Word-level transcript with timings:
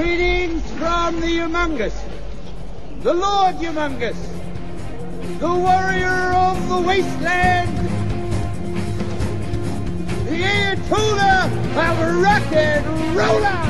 Greetings 0.00 0.62
from 0.78 1.20
the 1.20 1.26
humongous, 1.26 1.92
the 3.02 3.12
Lord 3.12 3.56
humongous, 3.56 4.16
the 5.38 5.46
warrior 5.46 6.32
of 6.32 6.56
the 6.70 6.80
wasteland, 6.80 7.76
the 10.24 10.40
Ayatollah 10.40 11.44
of 11.84 12.22
rock 12.22 12.50
and 12.50 12.86
roller. 13.14 13.60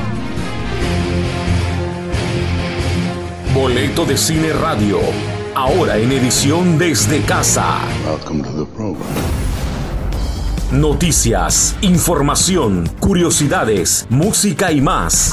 Boleto 3.52 4.04
de 4.06 4.16
Cine 4.16 4.52
Radio, 4.52 5.00
ahora 5.56 5.96
en 5.96 6.12
edición 6.12 6.78
desde 6.78 7.22
casa. 7.22 7.80
Welcome 8.06 8.44
to 8.44 8.52
the 8.52 8.66
program. 8.66 9.39
Noticias, 10.72 11.74
información, 11.80 12.88
curiosidades, 13.00 14.06
música 14.08 14.70
y 14.70 14.80
más. 14.80 15.32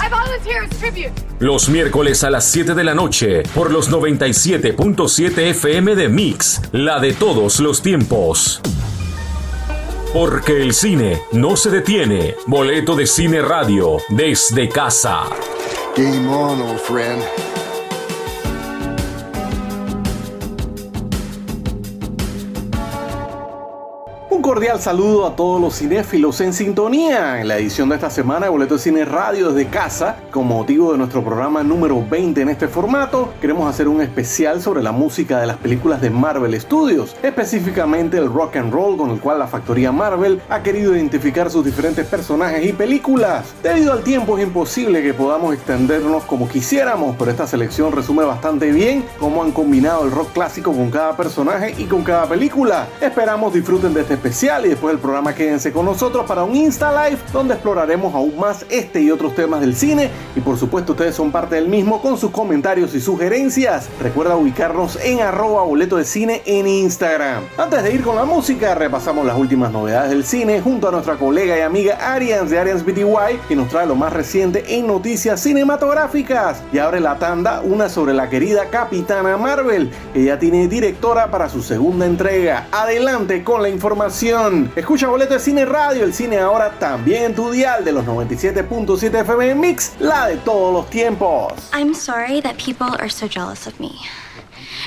Los 1.38 1.70
miércoles 1.70 2.24
a 2.24 2.32
las 2.32 2.46
7 2.46 2.74
de 2.74 2.84
la 2.84 2.96
noche 2.96 3.44
por 3.54 3.70
los 3.70 3.92
97.7 3.92 5.38
FM 5.38 5.96
de 5.96 6.10
Mix, 6.10 6.60
la 6.72 7.00
de 7.00 7.14
todos 7.14 7.60
los 7.60 7.84
tiempos. 7.84 8.62
Porque 10.12 10.64
el 10.64 10.74
cine 10.74 11.22
no 11.34 11.56
se 11.56 11.70
detiene. 11.70 12.34
Boleto 12.48 12.96
de 12.96 13.06
Cine 13.06 13.44
Radio 13.44 13.98
desde 14.10 14.68
casa. 14.68 15.26
Game 15.96 16.28
on, 16.28 16.62
old 16.62 16.80
friend. 16.80 17.22
Cordial 24.68 24.84
saludo 24.84 25.26
a 25.26 25.34
todos 25.34 25.62
los 25.62 25.78
cinéfilos 25.78 26.42
en 26.42 26.52
sintonía 26.52 27.40
en 27.40 27.48
la 27.48 27.58
edición 27.58 27.88
de 27.88 27.96
esta 27.96 28.10
semana 28.10 28.48
de 28.48 28.50
Boleto 28.50 28.74
de 28.74 28.82
Cine 28.82 29.06
Radio 29.06 29.54
desde 29.54 29.70
casa. 29.70 30.18
Con 30.30 30.46
motivo 30.48 30.92
de 30.92 30.98
nuestro 30.98 31.24
programa 31.24 31.64
número 31.64 32.06
20 32.06 32.42
en 32.42 32.50
este 32.50 32.68
formato, 32.68 33.34
queremos 33.40 33.70
hacer 33.70 33.88
un 33.88 34.02
especial 34.02 34.62
sobre 34.62 34.84
la 34.84 34.92
música 34.92 35.40
de 35.40 35.48
las 35.48 35.56
películas 35.56 36.02
de 36.02 36.10
Marvel 36.10 36.60
Studios, 36.60 37.16
específicamente 37.24 38.18
el 38.18 38.30
rock 38.32 38.58
and 38.58 38.74
roll 38.74 38.98
con 38.98 39.12
el 39.12 39.22
cual 39.22 39.40
la 39.40 39.48
factoría 39.48 39.94
Marvel 39.94 40.42
ha 40.50 40.62
querido 40.62 40.94
identificar 40.94 41.50
sus 41.50 41.64
diferentes 41.64 42.06
personajes 42.06 42.66
y 42.66 42.74
películas. 42.74 43.54
Debido 43.64 43.94
al 43.94 44.04
tiempo 44.04 44.38
es 44.38 44.44
imposible 44.44 45.02
que 45.02 45.14
podamos 45.14 45.54
extendernos 45.54 46.24
como 46.24 46.50
quisiéramos, 46.50 47.16
pero 47.18 47.32
esta 47.32 47.48
selección 47.48 47.94
resume 47.94 48.26
bastante 48.26 48.74
bien 48.74 49.06
cómo 49.18 49.44
han 49.44 49.54
combinado 49.54 50.04
el 50.04 50.12
rock 50.12 50.34
clásico 50.34 50.74
con 50.74 50.92
cada 50.92 51.16
personaje 51.16 51.74
y 51.78 51.86
con 51.86 52.04
cada 52.04 52.28
película. 52.28 52.88
Esperamos 53.00 53.54
disfruten 53.54 53.94
de 53.94 54.02
este 54.02 54.16
especial 54.16 54.57
y 54.66 54.70
después 54.70 54.94
del 54.94 55.00
programa 55.00 55.36
quédense 55.36 55.72
con 55.72 55.86
nosotros 55.86 56.26
para 56.26 56.44
un 56.44 56.56
Insta 56.56 57.10
Live 57.10 57.20
donde 57.32 57.54
exploraremos 57.54 58.16
aún 58.16 58.40
más 58.40 58.66
este 58.70 59.02
y 59.02 59.12
otros 59.12 59.36
temas 59.36 59.62
del 59.62 59.76
cine 59.76 60.10
y 60.36 60.40
por 60.40 60.58
supuesto 60.58 60.94
ustedes 60.94 61.16
son 61.16 61.32
parte 61.32 61.56
del 61.56 61.68
mismo 61.68 62.02
con 62.02 62.18
sus 62.18 62.32
comentarios 62.32 62.96
y 62.96 63.02
sugerencias. 63.02 63.88
Recuerda 64.02 64.36
ubicarnos 64.36 64.98
en 65.04 65.22
arroba 65.22 65.62
boleto 65.64 65.98
de 65.98 66.06
cine 66.06 66.42
en 66.46 66.66
Instagram. 66.66 67.44
Antes 67.58 67.84
de 67.84 67.94
ir 67.94 68.04
con 68.04 68.16
la 68.16 68.26
música 68.26 68.74
repasamos 68.74 69.26
las 69.26 69.38
últimas 69.38 69.72
novedades 69.72 70.10
del 70.10 70.24
cine 70.24 70.60
junto 70.62 70.88
a 70.88 70.92
nuestra 70.92 71.18
colega 71.18 71.58
y 71.58 71.62
amiga 71.62 71.98
Arians 72.14 72.50
de 72.50 72.58
Arians 72.58 72.84
BTY 72.84 73.40
que 73.48 73.56
nos 73.56 73.68
trae 73.70 73.86
lo 73.86 73.96
más 73.96 74.12
reciente 74.12 74.76
en 74.76 74.88
noticias 74.88 75.40
cinematográficas 75.40 76.64
y 76.74 76.80
abre 76.80 77.00
la 77.00 77.20
tanda 77.20 77.62
una 77.62 77.90
sobre 77.90 78.14
la 78.14 78.30
querida 78.30 78.66
Capitana 78.72 79.38
Marvel 79.38 79.92
que 80.14 80.24
ya 80.24 80.40
tiene 80.40 80.68
directora 80.68 81.30
para 81.30 81.48
su 81.48 81.62
segunda 81.62 82.06
entrega. 82.06 82.68
Adelante 82.72 83.44
con 83.44 83.62
la 83.62 83.70
información. 83.70 84.37
Escucha 84.76 85.08
Boleto 85.08 85.34
de 85.34 85.40
Cine 85.40 85.66
Radio, 85.66 86.04
el 86.04 86.14
cine 86.14 86.38
ahora 86.38 86.72
también 86.78 87.24
en 87.24 87.36
tu 87.36 87.50
dial 87.50 87.84
de 87.84 87.92
los 87.92 88.06
97.7 88.06 89.22
FM 89.22 89.56
Mix, 89.56 89.94
la 90.00 90.28
de 90.28 90.38
todos 90.38 90.72
los 90.72 90.90
tiempos. 90.92 91.54
I'm 91.74 91.96
sorry 91.96 92.40
that 92.42 92.56
people 92.58 92.96
are 93.00 93.10
so 93.10 93.28
jealous 93.28 93.66
of 93.66 93.80
me. 93.80 93.92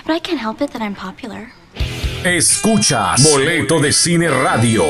But 0.06 0.14
I 0.14 0.20
can't 0.20 0.40
help 0.40 0.62
it 0.62 0.70
that 0.70 0.82
I'm 0.82 0.94
popular. 0.94 1.52
Escuchas 2.25 3.25
Boleto 3.25 3.80
de 3.80 3.92
Cine 3.92 4.28
Radio. 4.28 4.84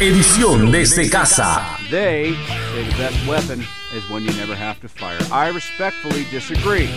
Edición 0.00 0.70
desde 0.72 1.10
casa. 1.10 1.76
They 1.90 2.34
say 2.34 2.84
the 2.90 2.96
best 2.96 3.26
weapon 3.28 3.60
is 3.94 4.08
when 4.10 4.24
you 4.24 4.32
never 4.32 4.54
have 4.54 4.80
to 4.80 4.88
fire. 4.88 5.18
I 5.30 5.50
respectfully 5.50 6.24
disagree. 6.30 6.88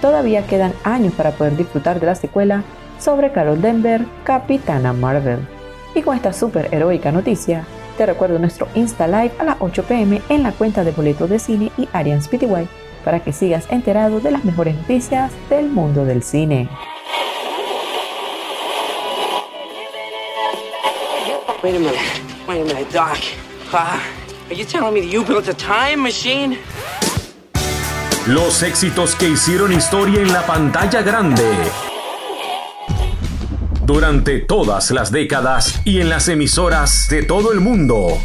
Todavía 0.00 0.46
quedan 0.46 0.72
años 0.84 1.14
para 1.14 1.32
poder 1.32 1.56
disfrutar 1.56 1.98
de 1.98 2.06
la 2.06 2.14
secuela 2.14 2.62
sobre 3.00 3.32
Carol 3.32 3.60
Denver, 3.60 4.06
Capitana 4.22 4.92
Marvel. 4.92 5.40
Y 5.96 6.02
con 6.02 6.14
esta 6.14 6.32
super 6.32 6.72
heroica 6.72 7.10
noticia, 7.10 7.64
te 7.96 8.06
recuerdo 8.06 8.38
nuestro 8.38 8.68
Insta 8.74 9.08
Live 9.08 9.32
a 9.38 9.44
las 9.44 9.56
8 9.60 9.84
pm 9.84 10.22
en 10.28 10.42
la 10.42 10.52
cuenta 10.52 10.84
de 10.84 10.92
Boletos 10.92 11.28
de 11.28 11.38
Cine 11.38 11.72
y 11.76 11.88
Arians 11.92 12.28
PTY 12.28 12.68
para 13.04 13.20
que 13.20 13.32
sigas 13.32 13.66
enterado 13.70 14.20
de 14.20 14.30
las 14.30 14.44
mejores 14.44 14.74
noticias 14.74 15.32
del 15.48 15.70
mundo 15.70 16.04
del 16.04 16.22
cine. 16.22 16.68
Wait 21.62 21.74
a 21.74 21.78
minute. 21.78 21.98
Wait 22.46 22.60
a 22.60 22.64
minute, 22.64 22.92
Doc. 22.92 23.18
Uh, 23.72 23.98
are 24.48 24.54
you 24.54 24.64
telling 24.64 24.94
me 24.94 25.00
that 25.00 25.10
you 25.10 25.24
built 25.24 25.48
a 25.48 25.54
time 25.54 26.02
machine? 26.02 26.58
Los 28.26 28.62
éxitos 28.62 29.14
que 29.14 29.28
hicieron 29.28 29.72
historia 29.72 30.20
en 30.20 30.32
la 30.32 30.44
pantalla 30.44 31.02
grande. 31.02 31.44
Durante 33.86 34.40
todas 34.40 34.90
las 34.90 35.12
décadas 35.12 35.80
y 35.84 36.00
en 36.00 36.08
las 36.08 36.28
emisoras 36.28 37.06
de 37.08 37.22
todo 37.22 37.52
el 37.52 37.60
mundo. 37.60 38.20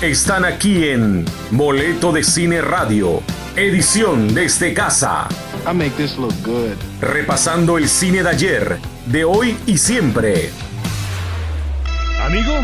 Están 0.00 0.46
aquí 0.46 0.88
en 0.88 1.26
Boleto 1.50 2.12
de 2.12 2.24
Cine 2.24 2.62
Radio, 2.62 3.20
edición 3.56 4.32
desde 4.32 4.72
casa. 4.72 5.28
I 5.70 5.74
make 5.74 5.90
this 5.98 6.16
look 6.16 6.32
good. 6.42 6.76
Repasando 7.02 7.76
el 7.76 7.90
cine 7.90 8.22
de 8.22 8.28
ayer, 8.30 8.78
de 9.04 9.24
hoy 9.26 9.54
y 9.66 9.76
siempre. 9.76 10.50
¿Amigo 12.24 12.54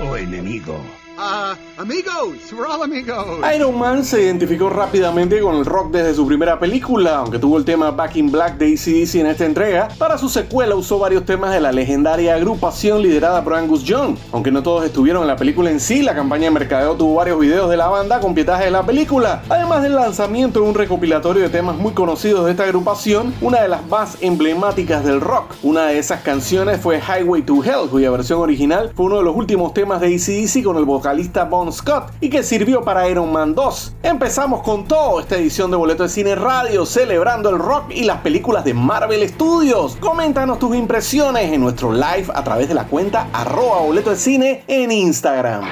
o 0.00 0.16
enemigo? 0.16 0.80
Uh, 1.18 1.75
amigos, 1.78 2.52
we're 2.52 2.66
all 2.66 2.82
amigos. 2.82 3.38
Iron 3.54 3.78
Man 3.78 4.04
se 4.04 4.22
identificó 4.22 4.70
rápidamente 4.70 5.40
con 5.40 5.56
el 5.56 5.64
rock 5.64 5.92
desde 5.92 6.14
su 6.14 6.26
primera 6.26 6.58
película, 6.58 7.18
aunque 7.18 7.38
tuvo 7.38 7.58
el 7.58 7.64
tema 7.64 7.90
Back 7.90 8.16
in 8.16 8.30
Black 8.30 8.56
de 8.56 8.72
ACDC 8.72 9.16
en 9.16 9.26
esta 9.26 9.44
entrega. 9.44 9.88
Para 9.98 10.16
su 10.16 10.28
secuela 10.28 10.74
usó 10.74 10.98
varios 10.98 11.24
temas 11.24 11.52
de 11.52 11.60
la 11.60 11.72
legendaria 11.72 12.34
agrupación 12.34 13.02
liderada 13.02 13.44
por 13.44 13.54
Angus 13.54 13.84
Young. 13.84 14.16
Aunque 14.32 14.50
no 14.50 14.62
todos 14.62 14.84
estuvieron 14.84 15.22
en 15.22 15.28
la 15.28 15.36
película 15.36 15.70
en 15.70 15.80
sí, 15.80 16.02
la 16.02 16.14
campaña 16.14 16.44
de 16.44 16.52
mercadeo 16.52 16.94
tuvo 16.94 17.16
varios 17.16 17.38
videos 17.38 17.68
de 17.68 17.76
la 17.76 17.88
banda 17.88 18.20
con 18.20 18.34
pietaje 18.34 18.64
de 18.64 18.70
la 18.70 18.84
película. 18.84 19.42
Además 19.48 19.82
del 19.82 19.94
lanzamiento 19.94 20.60
de 20.60 20.68
un 20.68 20.74
recopilatorio 20.74 21.42
de 21.42 21.50
temas 21.50 21.76
muy 21.76 21.92
conocidos 21.92 22.46
de 22.46 22.52
esta 22.52 22.64
agrupación, 22.64 23.34
una 23.40 23.60
de 23.60 23.68
las 23.68 23.86
más 23.86 24.16
emblemáticas 24.22 25.04
del 25.04 25.20
rock. 25.20 25.54
Una 25.62 25.86
de 25.86 25.98
esas 25.98 26.22
canciones 26.22 26.80
fue 26.80 27.00
Highway 27.00 27.42
to 27.42 27.62
Hell, 27.62 27.90
cuya 27.90 28.10
versión 28.10 28.40
original 28.40 28.92
fue 28.94 29.06
uno 29.06 29.18
de 29.18 29.24
los 29.24 29.36
últimos 29.36 29.74
temas 29.74 30.00
de 30.00 30.14
ACDC 30.14 30.64
con 30.64 30.76
el 30.76 30.84
vocalista 30.84 31.44
Bon 31.44 31.65
Scott 31.72 32.12
y 32.20 32.30
que 32.30 32.42
sirvió 32.42 32.82
para 32.82 33.08
Iron 33.08 33.32
Man 33.32 33.54
2. 33.54 33.96
Empezamos 34.02 34.62
con 34.62 34.86
todo 34.86 35.20
esta 35.20 35.36
edición 35.36 35.70
de 35.70 35.76
Boleto 35.76 36.02
de 36.02 36.08
Cine 36.08 36.34
Radio 36.34 36.86
celebrando 36.86 37.50
el 37.50 37.58
rock 37.58 37.90
y 37.90 38.04
las 38.04 38.20
películas 38.20 38.64
de 38.64 38.74
Marvel 38.74 39.28
Studios. 39.28 39.96
Coméntanos 39.96 40.58
tus 40.58 40.76
impresiones 40.76 41.52
en 41.52 41.60
nuestro 41.60 41.92
live 41.92 42.26
a 42.34 42.44
través 42.44 42.68
de 42.68 42.74
la 42.74 42.86
cuenta 42.86 43.28
arroba 43.32 43.80
boleto 43.80 44.10
de 44.10 44.16
cine 44.16 44.64
en 44.66 44.92
Instagram. 44.92 45.64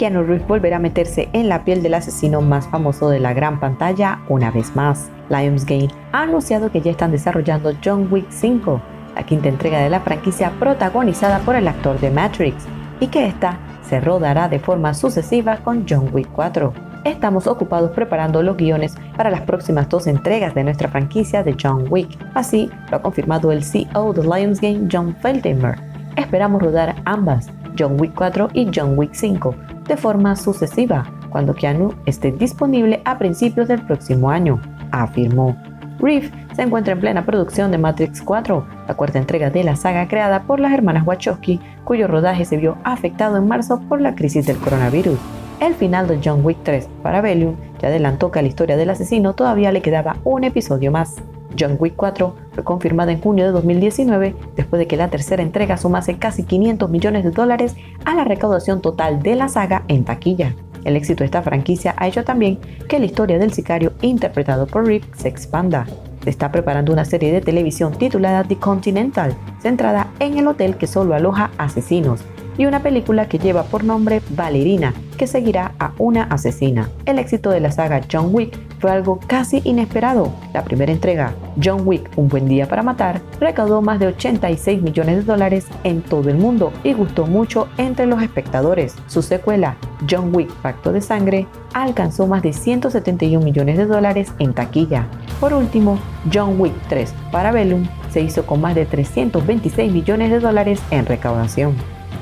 Keanu 0.00 0.22
Reeves 0.22 0.48
volverá 0.48 0.76
a 0.76 0.80
meterse 0.80 1.28
en 1.34 1.50
la 1.50 1.62
piel 1.62 1.82
del 1.82 1.92
asesino 1.92 2.40
más 2.40 2.66
famoso 2.66 3.10
de 3.10 3.20
la 3.20 3.34
gran 3.34 3.60
pantalla 3.60 4.20
una 4.30 4.50
vez 4.50 4.74
más. 4.74 5.10
Lionsgate 5.28 5.90
ha 6.12 6.22
anunciado 6.22 6.72
que 6.72 6.80
ya 6.80 6.92
están 6.92 7.10
desarrollando 7.10 7.74
John 7.84 8.08
Wick 8.10 8.24
5, 8.30 8.80
la 9.14 9.24
quinta 9.24 9.50
entrega 9.50 9.80
de 9.80 9.90
la 9.90 10.00
franquicia 10.00 10.52
protagonizada 10.58 11.40
por 11.40 11.54
el 11.54 11.68
actor 11.68 12.00
de 12.00 12.10
Matrix, 12.10 12.64
y 12.98 13.08
que 13.08 13.26
esta 13.26 13.58
se 13.82 14.00
rodará 14.00 14.48
de 14.48 14.58
forma 14.58 14.94
sucesiva 14.94 15.58
con 15.58 15.84
John 15.86 16.08
Wick 16.14 16.30
4. 16.32 16.72
Estamos 17.04 17.46
ocupados 17.46 17.90
preparando 17.90 18.42
los 18.42 18.56
guiones 18.56 18.94
para 19.18 19.28
las 19.28 19.42
próximas 19.42 19.86
dos 19.90 20.06
entregas 20.06 20.54
de 20.54 20.64
nuestra 20.64 20.88
franquicia 20.88 21.42
de 21.42 21.54
John 21.62 21.84
Wick. 21.90 22.08
Así 22.32 22.70
lo 22.90 22.96
ha 22.96 23.02
confirmado 23.02 23.52
el 23.52 23.62
CEO 23.62 24.14
de 24.14 24.22
Lionsgate, 24.22 24.88
John 24.90 25.14
Feltheimer. 25.20 25.76
Esperamos 26.16 26.62
rodar 26.62 26.96
ambas, 27.04 27.50
John 27.78 28.00
Wick 28.00 28.14
4 28.14 28.50
y 28.52 28.68
John 28.74 28.98
Wick 28.98 29.14
5, 29.14 29.54
de 29.88 29.96
forma 29.96 30.36
sucesiva 30.36 31.10
cuando 31.30 31.54
Keanu 31.54 31.94
esté 32.06 32.32
disponible 32.32 33.00
a 33.04 33.18
principios 33.18 33.68
del 33.68 33.82
próximo 33.82 34.30
año, 34.30 34.60
afirmó. 34.90 35.56
Reeve 35.98 36.30
se 36.54 36.62
encuentra 36.62 36.94
en 36.94 37.00
plena 37.00 37.24
producción 37.24 37.70
de 37.70 37.78
Matrix 37.78 38.22
4, 38.22 38.66
la 38.88 38.94
cuarta 38.94 39.18
entrega 39.18 39.50
de 39.50 39.64
la 39.64 39.76
saga 39.76 40.08
creada 40.08 40.42
por 40.42 40.60
las 40.60 40.72
hermanas 40.72 41.06
Wachowski, 41.06 41.60
cuyo 41.84 42.08
rodaje 42.08 42.44
se 42.44 42.56
vio 42.56 42.78
afectado 42.84 43.36
en 43.36 43.46
marzo 43.46 43.80
por 43.88 44.00
la 44.00 44.14
crisis 44.14 44.46
del 44.46 44.58
coronavirus. 44.58 45.18
El 45.60 45.74
final 45.74 46.08
de 46.08 46.18
John 46.24 46.44
Wick 46.44 46.58
3 46.62 46.88
para 47.02 47.20
Bellium 47.20 47.54
ya 47.80 47.88
adelantó 47.88 48.30
que 48.30 48.38
a 48.38 48.42
la 48.42 48.48
historia 48.48 48.76
del 48.76 48.90
asesino 48.90 49.34
todavía 49.34 49.72
le 49.72 49.82
quedaba 49.82 50.16
un 50.24 50.44
episodio 50.44 50.90
más. 50.90 51.16
John 51.58 51.76
Wick 51.78 51.94
4 51.96 52.34
fue 52.52 52.64
confirmada 52.64 53.12
en 53.12 53.20
junio 53.20 53.46
de 53.46 53.52
2019 53.52 54.34
después 54.56 54.78
de 54.78 54.86
que 54.86 54.96
la 54.96 55.08
tercera 55.08 55.42
entrega 55.42 55.76
sumase 55.76 56.18
casi 56.18 56.44
500 56.44 56.90
millones 56.90 57.24
de 57.24 57.30
dólares 57.30 57.76
a 58.04 58.14
la 58.14 58.24
recaudación 58.24 58.80
total 58.80 59.22
de 59.22 59.34
la 59.34 59.48
saga 59.48 59.84
en 59.88 60.04
taquilla. 60.04 60.54
El 60.84 60.96
éxito 60.96 61.18
de 61.18 61.26
esta 61.26 61.42
franquicia 61.42 61.94
ha 61.98 62.08
hecho 62.08 62.24
también 62.24 62.58
que 62.88 62.98
la 62.98 63.06
historia 63.06 63.38
del 63.38 63.52
sicario 63.52 63.92
interpretado 64.00 64.66
por 64.66 64.86
Rip 64.86 65.04
se 65.14 65.28
expanda. 65.28 65.86
Se 66.24 66.30
está 66.30 66.50
preparando 66.52 66.92
una 66.92 67.04
serie 67.04 67.32
de 67.32 67.40
televisión 67.40 67.92
titulada 67.92 68.44
The 68.44 68.56
Continental, 68.56 69.34
centrada 69.60 70.08
en 70.20 70.38
el 70.38 70.46
hotel 70.46 70.76
que 70.76 70.86
solo 70.86 71.14
aloja 71.14 71.50
asesinos, 71.58 72.24
y 72.58 72.66
una 72.66 72.82
película 72.82 73.28
que 73.28 73.38
lleva 73.38 73.64
por 73.64 73.84
nombre 73.84 74.22
Valerina, 74.30 74.94
que 75.16 75.26
seguirá 75.26 75.74
a 75.78 75.92
una 75.98 76.24
asesina. 76.24 76.90
El 77.04 77.18
éxito 77.18 77.50
de 77.50 77.60
la 77.60 77.72
saga 77.72 78.00
John 78.10 78.30
Wick 78.32 78.58
fue 78.78 78.90
algo 78.90 79.20
casi 79.26 79.60
inesperado. 79.64 80.32
La 80.54 80.64
primera 80.64 80.92
entrega, 80.92 81.34
John 81.62 81.82
Wick, 81.84 82.10
Un 82.16 82.28
buen 82.28 82.48
día 82.48 82.66
para 82.66 82.82
matar, 82.82 83.20
recaudó 83.38 83.82
más 83.82 84.00
de 84.00 84.06
86 84.08 84.82
millones 84.82 85.16
de 85.16 85.22
dólares 85.22 85.66
en 85.84 86.00
todo 86.02 86.30
el 86.30 86.36
mundo 86.36 86.72
y 86.82 86.94
gustó 86.94 87.26
mucho 87.26 87.68
entre 87.76 88.06
los 88.06 88.22
espectadores. 88.22 88.94
Su 89.06 89.20
secuela, 89.20 89.76
John 90.08 90.34
Wick, 90.34 90.50
Pacto 90.62 90.92
de 90.92 91.02
Sangre, 91.02 91.46
alcanzó 91.74 92.26
más 92.26 92.42
de 92.42 92.52
171 92.52 93.44
millones 93.44 93.76
de 93.76 93.86
dólares 93.86 94.32
en 94.38 94.54
taquilla. 94.54 95.06
Por 95.38 95.52
último, 95.52 95.98
John 96.32 96.58
Wick 96.58 96.74
3 96.88 97.12
para 97.30 97.52
Bellum 97.52 97.86
se 98.10 98.22
hizo 98.22 98.46
con 98.46 98.60
más 98.60 98.74
de 98.74 98.86
326 98.86 99.92
millones 99.92 100.30
de 100.30 100.40
dólares 100.40 100.80
en 100.90 101.06
recaudación 101.06 101.74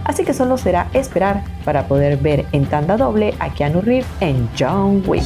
así 0.04 0.24
que 0.24 0.34
solo 0.34 0.58
será 0.58 0.88
esperar 0.92 1.44
para 1.64 1.86
poder 1.86 2.16
ver 2.16 2.46
en 2.52 2.66
tanda 2.66 2.96
doble 2.96 3.34
a 3.38 3.52
Keanu 3.52 3.80
Reeves 3.80 4.06
en 4.20 4.48
John 4.58 5.02
Wick. 5.06 5.24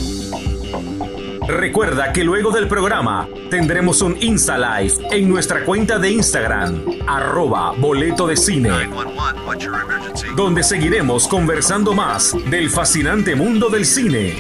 Recuerda 1.47 2.13
que 2.13 2.23
luego 2.23 2.53
del 2.53 2.69
programa 2.69 3.29
tendremos 3.51 4.01
un 4.01 4.17
Insta 4.21 4.57
Live 4.57 4.95
en 5.11 5.29
nuestra 5.29 5.65
cuenta 5.65 5.99
de 5.99 6.11
Instagram, 6.11 6.85
arroba 7.07 7.73
boleto 7.73 8.29
de 8.29 8.37
cine, 8.37 8.89
donde 10.37 10.63
seguiremos 10.63 11.27
conversando 11.27 11.95
más 11.95 12.35
del 12.49 12.71
fascinante 12.71 13.35
mundo 13.35 13.69
del 13.69 13.85
cine. 13.85 14.37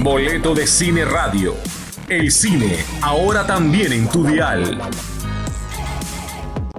Boleto 0.00 0.54
de 0.54 0.66
Cine 0.66 1.04
Radio. 1.06 1.54
El 2.08 2.30
cine, 2.30 2.84
ahora 3.00 3.46
también 3.46 3.94
en 3.94 4.08
tu 4.08 4.24
dial. 4.24 4.78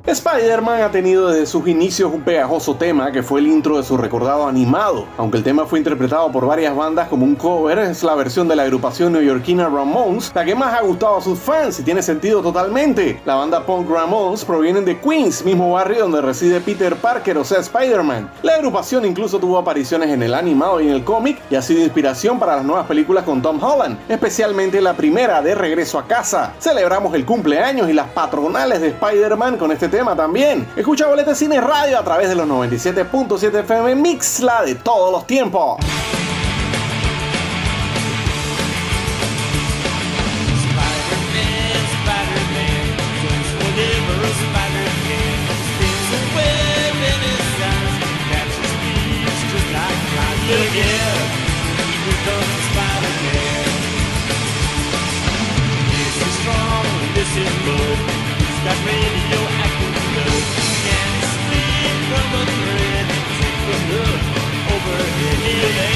Spider-Man 0.07 0.83
ha 0.83 0.91
tenido 0.91 1.29
desde 1.29 1.47
sus 1.47 1.67
inicios 1.67 2.13
un 2.13 2.21
pegajoso 2.21 2.75
tema 2.75 3.11
que 3.11 3.23
fue 3.23 3.39
el 3.39 3.47
intro 3.47 3.77
de 3.77 3.83
su 3.83 3.97
recordado 3.97 4.47
animado. 4.47 5.07
Aunque 5.17 5.39
el 5.39 5.43
tema 5.43 5.65
fue 5.65 5.79
interpretado 5.79 6.31
por 6.31 6.45
varias 6.45 6.75
bandas 6.75 7.07
como 7.07 7.25
un 7.25 7.33
cover, 7.33 7.79
es 7.79 8.03
la 8.03 8.13
versión 8.13 8.47
de 8.47 8.55
la 8.55 8.63
agrupación 8.63 9.13
neoyorquina 9.13 9.67
Ramones 9.67 10.31
la 10.35 10.45
que 10.45 10.53
más 10.53 10.75
ha 10.75 10.83
gustado 10.83 11.17
a 11.17 11.21
sus 11.21 11.39
fans 11.39 11.79
y 11.79 11.83
tiene 11.83 12.03
sentido 12.03 12.43
totalmente. 12.43 13.19
La 13.25 13.33
banda 13.33 13.65
punk 13.65 13.89
Ramones 13.89 14.45
proviene 14.45 14.81
de 14.81 14.99
Queens, 14.99 15.43
mismo 15.43 15.71
barrio 15.71 16.01
donde 16.01 16.21
reside 16.21 16.61
Peter 16.61 16.95
Parker, 16.95 17.39
o 17.39 17.43
sea 17.43 17.61
Spider-Man. 17.61 18.29
La 18.43 18.57
agrupación 18.57 19.05
incluso 19.05 19.39
tuvo 19.39 19.57
apariciones 19.57 20.09
en 20.09 20.21
el 20.21 20.35
animado 20.35 20.81
y 20.81 20.87
en 20.87 20.93
el 20.93 21.03
cómic 21.03 21.39
y 21.49 21.55
ha 21.55 21.63
sido 21.63 21.81
inspiración 21.81 22.37
para 22.37 22.57
las 22.57 22.65
nuevas 22.65 22.85
películas 22.85 23.23
con 23.23 23.41
Tom 23.41 23.61
Holland, 23.61 23.97
especialmente 24.07 24.79
la 24.81 24.93
primera 24.93 25.41
de 25.41 25.55
Regreso 25.55 25.97
a 25.97 26.05
casa. 26.05 26.53
Celebramos 26.59 27.11
el 27.15 27.25
cumpleaños 27.25 27.89
y 27.89 27.93
las 27.93 28.09
patronales 28.09 28.81
de 28.81 28.89
Spider-Man 28.89 29.57
con 29.57 29.71
este 29.71 29.89
tema 29.89 29.94
tema 29.95 30.13
también. 30.13 30.67
Escucha 30.75 31.07
Bolete 31.07 31.33
Cine 31.33 31.61
Radio 31.61 31.97
a 31.97 32.03
través 32.03 32.27
de 32.27 32.35
los 32.35 32.45
97.7 32.45 33.59
FM 33.59 33.95
Mixla 33.95 34.63
de 34.63 34.75
todos 34.75 35.09
los 35.09 35.25
tiempos. 35.25 35.77
Amen. 65.47 65.94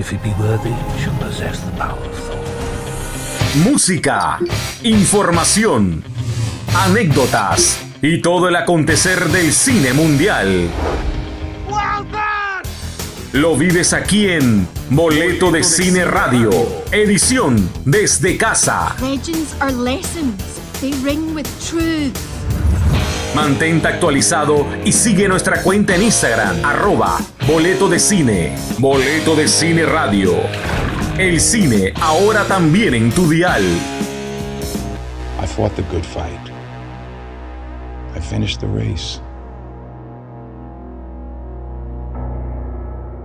If 0.00 0.10
he 0.10 0.16
be 0.16 0.32
worthy, 0.40 0.74
shall 0.98 1.16
possess 1.18 1.60
the 1.60 1.70
power 1.72 1.98
of 1.98 2.14
Thor. 2.26 2.36
Música, 3.64 4.38
información, 4.82 6.02
anécdotas 6.74 7.78
y 8.00 8.22
todo 8.22 8.48
el 8.48 8.56
acontecer 8.56 9.28
del 9.28 9.52
cine 9.52 9.92
mundial. 9.92 10.70
Lo 13.32 13.56
vives 13.56 13.92
aquí 13.92 14.28
en 14.28 14.66
Boleto 14.88 15.52
de 15.52 15.62
Cine 15.62 16.04
Radio, 16.04 16.50
edición 16.90 17.70
desde 17.84 18.36
casa. 18.36 18.96
Legends 19.00 19.54
are 19.60 19.70
lessons. 19.70 20.60
They 20.80 20.92
ring 21.04 21.34
with 21.34 21.46
truth. 21.60 22.29
Mantente 23.34 23.86
actualizado 23.86 24.66
y 24.84 24.92
sigue 24.92 25.28
nuestra 25.28 25.62
cuenta 25.62 25.94
en 25.94 26.02
Instagram, 26.02 26.64
arroba 26.64 27.18
Boleto 27.46 27.88
de 27.88 28.00
Cine, 28.00 28.56
Boleto 28.78 29.36
de 29.36 29.46
Cine 29.46 29.86
Radio. 29.86 30.32
El 31.16 31.40
cine 31.40 31.92
ahora 32.00 32.44
también 32.44 32.94
en 32.94 33.12
tu 33.12 33.28
dial. 33.30 33.62
I 35.40 35.46
fought 35.46 35.74
the 35.76 35.82
good 35.82 36.04
fight. 36.04 36.50
I 38.16 38.20
finished 38.20 38.60
the 38.60 38.66
race. 38.66 39.20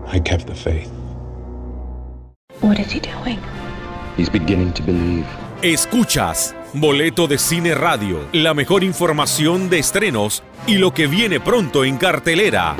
I 0.07 0.19
kept 0.19 0.45
the 0.45 0.55
faith. 0.55 0.91
What 2.61 2.79
is 2.79 2.91
he 2.91 2.99
doing? 2.99 3.39
He's 4.17 4.29
beginning 4.29 4.71
to 4.73 4.83
believe. 4.83 5.25
Escuchas 5.63 6.53
Boleto 6.77 7.25
de 7.27 7.37
Cine 7.37 7.73
Radio, 7.73 8.27
la 8.33 8.53
mejor 8.53 8.83
información 8.83 9.69
de 9.69 9.79
estrenos 9.79 10.43
y 10.67 10.75
lo 10.75 10.93
que 10.93 11.07
viene 11.07 11.39
pronto 11.39 11.85
en 11.85 11.95
cartelera. 11.95 12.75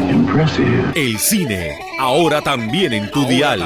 El 0.94 1.18
cine, 1.18 1.78
ahora 1.98 2.42
también 2.42 2.92
en 2.92 3.10
tu 3.10 3.26
dial. 3.26 3.62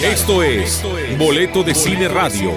Esto 0.00 0.44
es 0.44 0.84
Boleto 1.18 1.64
de 1.64 1.74
Cine 1.74 2.06
Radio. 2.06 2.52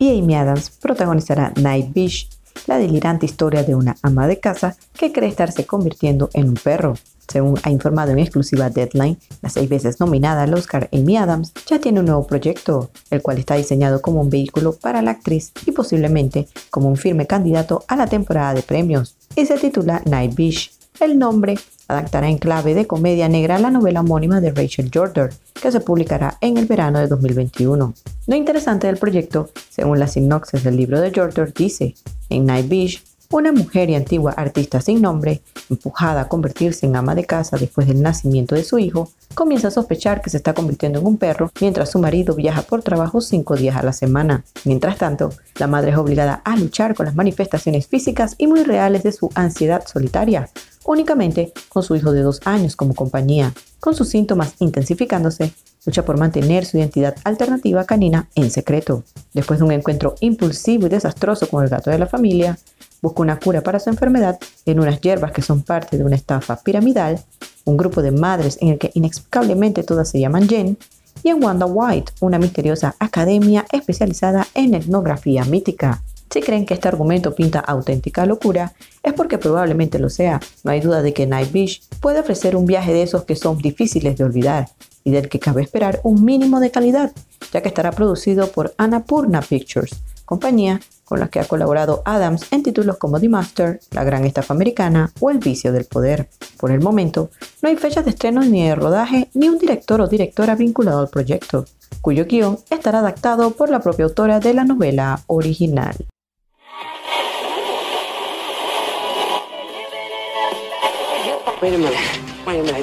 Y 0.00 0.18
Amy 0.18 0.34
Adams 0.34 0.70
protagonizará 0.70 1.52
Night 1.54 1.94
Beach, 1.94 2.28
la 2.66 2.78
delirante 2.78 3.26
historia 3.26 3.62
de 3.62 3.74
una 3.74 3.96
ama 4.02 4.26
de 4.26 4.40
casa 4.40 4.76
que 4.92 5.12
cree 5.12 5.28
estarse 5.28 5.66
convirtiendo 5.66 6.30
en 6.32 6.48
un 6.48 6.54
perro. 6.54 6.94
Según 7.28 7.58
ha 7.62 7.70
informado 7.70 8.12
en 8.12 8.18
exclusiva 8.18 8.70
Deadline, 8.70 9.18
la 9.40 9.48
seis 9.48 9.68
veces 9.68 9.98
nominada 9.98 10.42
al 10.42 10.54
Oscar 10.54 10.88
Amy 10.92 11.16
Adams 11.16 11.52
ya 11.66 11.78
tiene 11.78 12.00
un 12.00 12.06
nuevo 12.06 12.26
proyecto, 12.26 12.90
el 13.10 13.22
cual 13.22 13.38
está 13.38 13.54
diseñado 13.54 14.02
como 14.02 14.20
un 14.20 14.30
vehículo 14.30 14.74
para 14.74 15.02
la 15.02 15.12
actriz 15.12 15.52
y 15.66 15.72
posiblemente 15.72 16.48
como 16.70 16.88
un 16.88 16.96
firme 16.96 17.26
candidato 17.26 17.84
a 17.88 17.96
la 17.96 18.06
temporada 18.06 18.54
de 18.54 18.62
premios, 18.62 19.16
y 19.36 19.46
se 19.46 19.56
titula 19.56 20.02
Night 20.04 20.34
Beach. 20.34 20.70
El 21.00 21.18
nombre 21.18 21.58
adaptará 21.88 22.28
en 22.28 22.38
clave 22.38 22.72
de 22.74 22.86
comedia 22.86 23.28
negra 23.28 23.58
la 23.58 23.70
novela 23.70 24.00
homónima 24.00 24.40
de 24.40 24.52
Rachel 24.52 24.90
Jordan, 24.94 25.28
que 25.60 25.72
se 25.72 25.80
publicará 25.80 26.38
en 26.40 26.56
el 26.56 26.66
verano 26.66 27.00
de 27.00 27.08
2021. 27.08 27.94
Lo 28.26 28.36
interesante 28.36 28.86
del 28.86 28.96
proyecto, 28.96 29.50
según 29.70 29.98
la 29.98 30.06
sinopsis 30.06 30.62
del 30.62 30.76
libro 30.76 31.00
de 31.00 31.12
Jordan, 31.12 31.52
dice, 31.54 31.94
en 32.30 32.46
Night 32.46 32.68
Beach 32.68 33.02
una 33.34 33.50
mujer 33.50 33.90
y 33.90 33.96
antigua 33.96 34.30
artista 34.30 34.80
sin 34.80 35.02
nombre, 35.02 35.42
empujada 35.68 36.20
a 36.20 36.28
convertirse 36.28 36.86
en 36.86 36.94
ama 36.94 37.16
de 37.16 37.24
casa 37.24 37.56
después 37.56 37.88
del 37.88 38.00
nacimiento 38.00 38.54
de 38.54 38.62
su 38.62 38.78
hijo, 38.78 39.10
comienza 39.34 39.68
a 39.68 39.70
sospechar 39.72 40.22
que 40.22 40.30
se 40.30 40.36
está 40.36 40.54
convirtiendo 40.54 41.00
en 41.00 41.06
un 41.06 41.16
perro 41.16 41.50
mientras 41.60 41.90
su 41.90 41.98
marido 41.98 42.36
viaja 42.36 42.62
por 42.62 42.84
trabajo 42.84 43.20
cinco 43.20 43.56
días 43.56 43.74
a 43.74 43.82
la 43.82 43.92
semana. 43.92 44.44
Mientras 44.64 44.98
tanto, 44.98 45.32
la 45.58 45.66
madre 45.66 45.90
es 45.90 45.96
obligada 45.96 46.42
a 46.44 46.56
luchar 46.56 46.94
con 46.94 47.06
las 47.06 47.16
manifestaciones 47.16 47.88
físicas 47.88 48.36
y 48.38 48.46
muy 48.46 48.62
reales 48.62 49.02
de 49.02 49.10
su 49.10 49.28
ansiedad 49.34 49.84
solitaria, 49.84 50.48
únicamente 50.84 51.52
con 51.68 51.82
su 51.82 51.96
hijo 51.96 52.12
de 52.12 52.22
dos 52.22 52.40
años 52.44 52.76
como 52.76 52.94
compañía. 52.94 53.52
Con 53.80 53.96
sus 53.96 54.10
síntomas 54.10 54.54
intensificándose, 54.60 55.52
lucha 55.84 56.04
por 56.04 56.18
mantener 56.18 56.66
su 56.66 56.78
identidad 56.78 57.16
alternativa 57.24 57.84
canina 57.84 58.28
en 58.36 58.52
secreto. 58.52 59.02
Después 59.32 59.58
de 59.58 59.64
un 59.64 59.72
encuentro 59.72 60.14
impulsivo 60.20 60.86
y 60.86 60.90
desastroso 60.90 61.48
con 61.48 61.64
el 61.64 61.68
gato 61.68 61.90
de 61.90 61.98
la 61.98 62.06
familia, 62.06 62.58
busca 63.04 63.22
una 63.22 63.38
cura 63.38 63.60
para 63.60 63.78
su 63.78 63.90
enfermedad 63.90 64.38
en 64.64 64.80
unas 64.80 65.00
hierbas 65.00 65.30
que 65.30 65.42
son 65.42 65.62
parte 65.62 65.98
de 65.98 66.04
una 66.04 66.16
estafa 66.16 66.56
piramidal, 66.56 67.20
un 67.66 67.76
grupo 67.76 68.00
de 68.00 68.10
madres 68.10 68.56
en 68.62 68.70
el 68.70 68.78
que 68.78 68.90
inexplicablemente 68.94 69.82
todas 69.82 70.08
se 70.08 70.20
llaman 70.20 70.48
Jen, 70.48 70.78
y 71.22 71.28
en 71.28 71.44
Wanda 71.44 71.66
White, 71.66 72.12
una 72.20 72.38
misteriosa 72.38 72.96
academia 72.98 73.66
especializada 73.72 74.46
en 74.54 74.74
etnografía 74.74 75.44
mítica. 75.44 76.02
Si 76.30 76.40
creen 76.40 76.64
que 76.66 76.74
este 76.74 76.88
argumento 76.88 77.34
pinta 77.34 77.60
auténtica 77.60 78.26
locura, 78.26 78.72
es 79.02 79.12
porque 79.12 79.38
probablemente 79.38 79.98
lo 79.98 80.08
sea. 80.08 80.40
No 80.64 80.70
hay 80.70 80.80
duda 80.80 81.02
de 81.02 81.12
que 81.12 81.26
Night 81.26 81.52
Beach 81.52 81.82
puede 82.00 82.20
ofrecer 82.20 82.56
un 82.56 82.66
viaje 82.66 82.92
de 82.92 83.02
esos 83.02 83.24
que 83.24 83.36
son 83.36 83.58
difíciles 83.58 84.16
de 84.16 84.24
olvidar 84.24 84.70
y 85.04 85.10
del 85.12 85.28
que 85.28 85.38
cabe 85.38 85.62
esperar 85.62 86.00
un 86.02 86.24
mínimo 86.24 86.58
de 86.58 86.70
calidad, 86.70 87.12
ya 87.52 87.60
que 87.60 87.68
estará 87.68 87.92
producido 87.92 88.50
por 88.50 88.74
Annapurna 88.78 89.42
Pictures, 89.42 90.02
compañía 90.24 90.80
con 91.04 91.20
la 91.20 91.28
que 91.28 91.40
ha 91.40 91.44
colaborado 91.44 92.02
Adams 92.04 92.50
en 92.52 92.62
títulos 92.62 92.96
como 92.96 93.20
The 93.20 93.28
Master, 93.28 93.80
La 93.90 94.04
Gran 94.04 94.24
Estafa 94.24 94.54
Americana 94.54 95.12
o 95.20 95.30
El 95.30 95.38
Vicio 95.38 95.72
del 95.72 95.84
Poder. 95.84 96.28
Por 96.58 96.70
el 96.70 96.80
momento, 96.80 97.30
no 97.62 97.68
hay 97.68 97.76
fechas 97.76 98.04
de 98.04 98.10
estreno 98.10 98.40
ni 98.42 98.66
de 98.66 98.74
rodaje 98.74 99.28
ni 99.34 99.48
un 99.48 99.58
director 99.58 100.00
o 100.00 100.08
directora 100.08 100.54
vinculado 100.54 101.00
al 101.00 101.08
proyecto, 101.08 101.66
cuyo 102.00 102.24
guion 102.24 102.58
estará 102.70 103.00
adaptado 103.00 103.50
por 103.50 103.70
la 103.70 103.80
propia 103.80 104.06
autora 104.06 104.40
de 104.40 104.54
la 104.54 104.64
novela 104.64 105.20
original. 105.26 105.94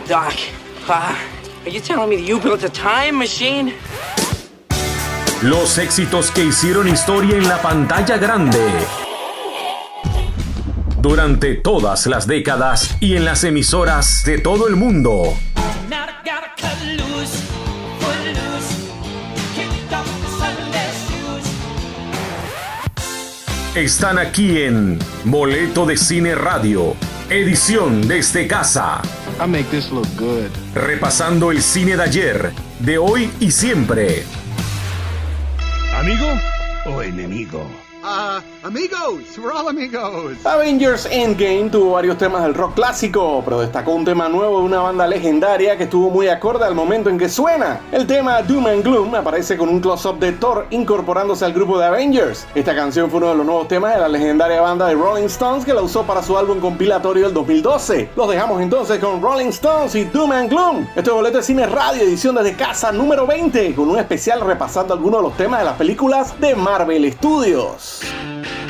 Doc. 0.07 0.33
Los 5.41 5.79
éxitos 5.79 6.29
que 6.29 6.45
hicieron 6.45 6.87
historia 6.87 7.35
en 7.35 7.49
la 7.49 7.59
pantalla 7.63 8.17
grande. 8.17 8.59
Durante 10.99 11.55
todas 11.55 12.05
las 12.05 12.27
décadas 12.27 12.95
y 12.99 13.15
en 13.15 13.25
las 13.25 13.43
emisoras 13.43 14.23
de 14.23 14.37
todo 14.37 14.67
el 14.67 14.75
mundo. 14.75 15.33
Están 23.73 24.19
aquí 24.19 24.61
en 24.61 24.99
Boleto 25.23 25.87
de 25.87 25.97
Cine 25.97 26.35
Radio, 26.35 26.95
edición 27.31 28.07
desde 28.07 28.45
casa. 28.45 29.01
Repasando 30.75 31.49
el 31.49 31.63
cine 31.63 31.97
de 31.97 32.03
ayer, 32.03 32.51
de 32.79 32.99
hoy 32.99 33.31
y 33.39 33.49
siempre. 33.49 34.23
¿Amigo 36.01 36.25
o 36.87 37.03
enemigo? 37.03 37.90
Uh, 38.03 38.41
amigos, 38.63 39.37
we're 39.37 39.51
all 39.51 39.69
amigos. 39.69 40.43
Avengers 40.43 41.05
Endgame 41.05 41.69
tuvo 41.69 41.91
varios 41.91 42.17
temas 42.17 42.41
del 42.41 42.55
rock 42.55 42.73
clásico, 42.73 43.43
pero 43.45 43.59
destacó 43.59 43.91
un 43.91 44.03
tema 44.03 44.27
nuevo 44.27 44.57
de 44.57 44.65
una 44.65 44.79
banda 44.79 45.05
legendaria 45.05 45.77
que 45.77 45.83
estuvo 45.83 46.09
muy 46.09 46.27
acorde 46.27 46.65
al 46.65 46.73
momento 46.73 47.11
en 47.11 47.19
que 47.19 47.29
suena. 47.29 47.79
El 47.91 48.07
tema 48.07 48.41
Doom 48.41 48.65
and 48.65 48.83
Gloom 48.83 49.13
aparece 49.13 49.55
con 49.55 49.69
un 49.69 49.79
close-up 49.79 50.17
de 50.17 50.31
Thor 50.31 50.65
incorporándose 50.71 51.45
al 51.45 51.53
grupo 51.53 51.77
de 51.77 51.85
Avengers. 51.85 52.47
Esta 52.55 52.75
canción 52.75 53.11
fue 53.11 53.19
uno 53.19 53.29
de 53.29 53.35
los 53.35 53.45
nuevos 53.45 53.67
temas 53.67 53.93
de 53.93 54.01
la 54.01 54.07
legendaria 54.07 54.61
banda 54.61 54.87
de 54.87 54.95
Rolling 54.95 55.25
Stones 55.25 55.63
que 55.63 55.73
la 55.73 55.83
usó 55.83 56.01
para 56.01 56.23
su 56.23 56.35
álbum 56.35 56.59
compilatorio 56.59 57.25
del 57.25 57.35
2012. 57.35 58.09
Los 58.15 58.29
dejamos 58.29 58.63
entonces 58.63 58.97
con 58.97 59.21
Rolling 59.21 59.49
Stones 59.49 59.93
y 59.93 60.05
Doom 60.05 60.31
and 60.31 60.49
Gloom. 60.49 60.87
Este 60.95 61.11
boleto 61.11 61.37
de 61.37 61.43
cine 61.43 61.67
radio 61.67 62.01
edición 62.01 62.33
desde 62.33 62.55
casa 62.55 62.91
número 62.91 63.27
20 63.27 63.75
con 63.75 63.89
un 63.89 63.99
especial 63.99 64.41
repasando 64.41 64.95
algunos 64.95 65.19
de 65.19 65.27
los 65.27 65.37
temas 65.37 65.59
de 65.59 65.65
las 65.65 65.75
películas 65.75 66.39
de 66.39 66.55
Marvel 66.55 67.13
Studios. 67.13 67.90
Deus. 67.99 68.60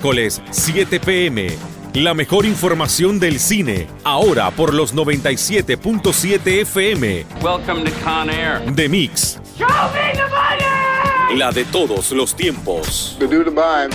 Miércoles 0.00 0.40
7 0.50 0.98
pm. 0.98 1.48
La 1.92 2.14
mejor 2.14 2.46
información 2.46 3.20
del 3.20 3.38
cine, 3.38 3.86
ahora 4.02 4.50
por 4.50 4.72
los 4.72 4.94
97.7 4.94 6.62
FM. 6.62 7.26
Welcome 7.42 7.84
to 7.84 7.90
Con 8.02 8.30
Air. 8.30 8.62
The 8.74 8.88
Mix. 8.88 9.38
Show 9.58 9.68
me 9.68 10.12
the 10.14 10.22
money! 10.22 11.38
La 11.38 11.52
de 11.52 11.66
todos 11.66 12.12
los 12.12 12.34
tiempos. 12.34 13.18
The 13.18 13.26
buy. 13.26 13.90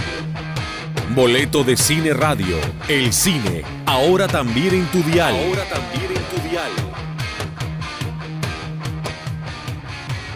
Boleto 1.15 1.63
de 1.63 1.75
Cine 1.75 2.13
Radio. 2.13 2.57
El 2.87 3.11
cine, 3.11 3.63
ahora 3.87 4.27
también 4.27 4.75
en 4.75 4.85
tu 4.91 5.01
dial. 5.09 5.33
Ahora 5.35 5.63
también 5.67 6.11
en 6.11 6.23
tu 6.35 6.47
dial. 6.47 6.71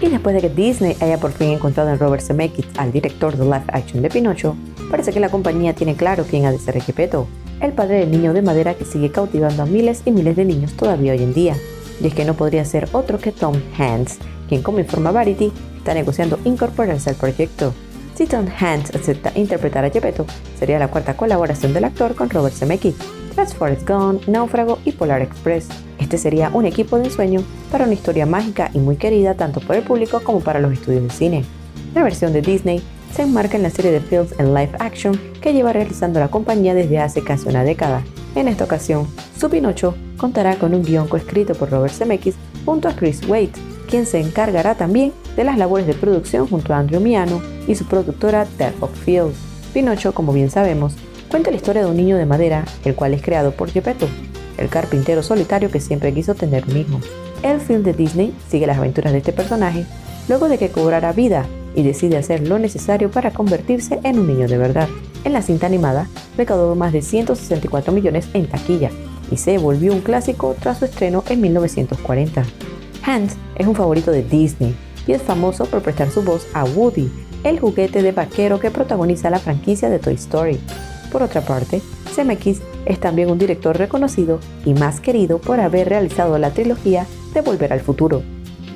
Y 0.02 0.10
después 0.10 0.34
de 0.34 0.42
que 0.42 0.50
Disney 0.50 0.98
haya 1.00 1.20
por 1.20 1.32
fin 1.32 1.50
encontrado 1.50 1.92
en 1.92 2.00
Robert 2.00 2.24
Zemeckis 2.24 2.66
al 2.78 2.92
director 2.92 3.38
de 3.38 3.44
live 3.44 3.66
action 3.68 4.02
de 4.02 4.10
Pinocho, 4.10 4.56
parece 4.90 5.12
que 5.12 5.20
la 5.20 5.30
compañía 5.30 5.74
tiene 5.74 5.96
claro 5.96 6.26
quién 6.30 6.46
ha 6.46 6.52
de 6.52 6.60
ser 6.60 6.82
Gepetto, 6.82 7.28
el 7.62 7.74
padre 7.74 8.00
del 8.00 8.12
niño 8.12 8.34
de 8.34 8.42
madera 8.42 8.74
que 8.74 8.86
sigue 8.86 9.12
cautivando 9.12 9.64
a 9.64 9.66
miles 9.66 10.02
y 10.06 10.12
miles 10.12 10.36
de 10.36 10.46
niños 10.46 10.74
todavía 10.74 11.14
hoy 11.14 11.24
en 11.24 11.34
día. 11.34 11.56
Y 12.02 12.08
es 12.08 12.14
que 12.14 12.26
no 12.26 12.34
podría 12.34 12.64
ser 12.66 12.88
otro 12.94 13.20
que 13.20 13.32
Tom 13.32 13.56
Hanks, 13.78 14.18
quien 14.48 14.62
como 14.62 14.80
informa 14.80 15.12
Variety, 15.12 15.52
está 15.78 15.94
negociando 15.94 16.40
incorporarse 16.46 17.10
al 17.10 17.16
proyecto. 17.16 17.74
Si 18.16 18.26
Tom 18.26 18.48
Hanks 18.48 18.96
acepta 18.96 19.32
interpretar 19.36 19.86
a 19.86 19.90
Gepetto, 19.90 20.26
sería 20.58 20.80
la 20.80 20.90
cuarta 20.90 21.16
colaboración 21.16 21.74
del 21.74 21.86
actor 21.86 22.16
con 22.16 22.30
Robert 22.30 22.56
Zemeckis, 22.56 22.96
tras 23.34 23.54
Forrest 23.54 23.88
Gump, 23.88 24.28
Náufrago 24.28 24.80
y 24.84 24.92
Polar 24.92 25.22
Express. 25.22 25.68
Este 26.00 26.18
sería 26.18 26.50
un 26.54 26.66
equipo 26.66 26.98
de 26.98 27.06
ensueño 27.06 27.44
para 27.72 27.86
una 27.86 27.94
historia 27.94 28.26
mágica 28.26 28.72
y 28.74 28.80
muy 28.80 28.96
querida 28.96 29.36
tanto 29.36 29.60
por 29.62 29.76
el 29.76 29.84
público 29.84 30.22
como 30.24 30.40
para 30.40 30.60
los 30.60 30.74
estudios 30.74 31.04
de 31.04 31.10
cine. 31.10 31.46
La 31.94 32.04
versión 32.04 32.34
de 32.34 32.42
Disney 32.42 32.82
se 33.14 33.24
enmarca 33.24 33.58
en 33.58 33.64
la 33.64 33.70
serie 33.70 33.92
de 33.92 34.02
films 34.02 34.34
en 34.40 34.54
live 34.54 34.72
action 34.80 35.20
que 35.42 35.54
lleva 35.54 35.74
realizando 35.74 36.20
la 36.20 36.30
compañía 36.30 36.74
desde 36.74 37.00
hace 37.00 37.24
casi 37.24 37.48
una 37.48 37.64
década. 37.64 38.04
En 38.36 38.48
esta 38.48 38.66
ocasión, 38.66 39.08
su 39.38 39.50
Pinocho 39.50 39.96
contará 40.18 40.56
con 40.56 40.74
un 40.74 40.84
guion 40.84 41.08
coescrito 41.08 41.56
por 41.56 41.70
Robert 41.70 41.94
Zemeckis 41.94 42.36
junto 42.66 42.88
a 42.88 42.96
Chris 42.96 43.28
Waite, 43.28 43.60
quien 43.90 44.06
se 44.06 44.20
encargará 44.20 44.76
también 44.76 45.14
de 45.36 45.44
las 45.44 45.58
labores 45.58 45.88
de 45.88 45.94
producción 45.94 46.48
junto 46.48 46.74
a 46.74 46.78
Andrew 46.78 47.02
Miano 47.02 47.42
y 47.68 47.76
su 47.76 47.86
productora 47.86 48.46
Ted 48.58 48.74
Fields. 49.04 49.38
Pinocho, 49.74 50.14
como 50.14 50.34
bien 50.34 50.52
sabemos, 50.52 50.94
cuenta 51.30 51.52
la 51.52 51.58
historia 51.58 51.84
de 51.84 51.90
un 51.90 51.98
niño 51.98 52.18
de 52.18 52.26
madera, 52.26 52.66
el 52.86 52.96
cual 52.96 53.14
es 53.14 53.22
creado 53.22 53.52
por 53.52 53.70
Geppetto, 53.70 54.08
el 54.58 54.70
carpintero 54.70 55.24
solitario 55.24 55.72
que 55.72 55.80
siempre 55.80 56.14
quiso 56.14 56.36
tener 56.36 56.66
un 56.66 56.78
hijo. 56.78 57.00
El 57.42 57.60
film 57.62 57.84
de 57.84 57.94
Disney 57.94 58.34
sigue 58.50 58.68
las 58.68 58.78
aventuras 58.78 59.14
de 59.14 59.20
este 59.20 59.32
personaje 59.32 59.86
luego 60.28 60.50
de 60.50 60.58
que 60.58 60.70
cobrara 60.70 61.14
vida 61.14 61.46
y 61.80 61.84
decide 61.84 62.18
hacer 62.18 62.46
lo 62.46 62.60
necesario 62.60 63.10
para 63.10 63.32
convertirse 63.32 64.02
en 64.04 64.20
un 64.20 64.28
niño 64.28 64.50
de 64.50 64.58
verdad. 64.58 64.90
En 65.24 65.32
la 65.32 65.42
cinta 65.42 65.66
animada, 65.66 66.10
recaudó 66.38 66.76
más 66.76 66.92
de 66.92 67.02
164 67.02 67.94
millones 67.94 68.28
en 68.34 68.48
taquilla 68.48 68.92
y 69.32 69.38
se 69.38 69.58
volvió 69.58 69.94
un 69.94 70.02
clásico 70.02 70.58
tras 70.60 70.80
su 70.80 70.86
estreno 70.86 71.24
en 71.30 71.40
1940. 71.40 72.44
Hans 73.06 73.38
es 73.56 73.66
un 73.66 73.76
favorito 73.76 74.12
de 74.12 74.24
Disney 74.24 74.76
y 75.08 75.14
es 75.14 75.22
famoso 75.22 75.66
por 75.68 75.82
prestar 75.82 76.12
su 76.12 76.22
voz 76.22 76.48
a 76.54 76.66
Woody, 76.66 77.10
el 77.46 77.62
juguete 77.62 78.04
de 78.04 78.12
vaquero 78.12 78.60
que 78.60 78.72
protagoniza 78.72 79.30
la 79.30 79.40
franquicia 79.40 79.90
de 79.90 80.00
Toy 80.00 80.16
Story. 80.16 80.60
Por 81.14 81.24
otra 81.24 81.40
parte, 81.40 81.82
Zemeckis 82.14 82.60
es 82.86 83.00
también 83.00 83.32
un 83.32 83.38
director 83.40 83.78
reconocido 83.78 84.42
y 84.66 84.74
más 84.74 85.00
querido 85.00 85.40
por 85.40 85.62
haber 85.62 85.88
realizado 85.88 86.38
la 86.40 86.52
trilogía 86.52 87.06
de 87.34 87.40
Volver 87.40 87.72
al 87.72 87.80
Futuro. 87.80 88.22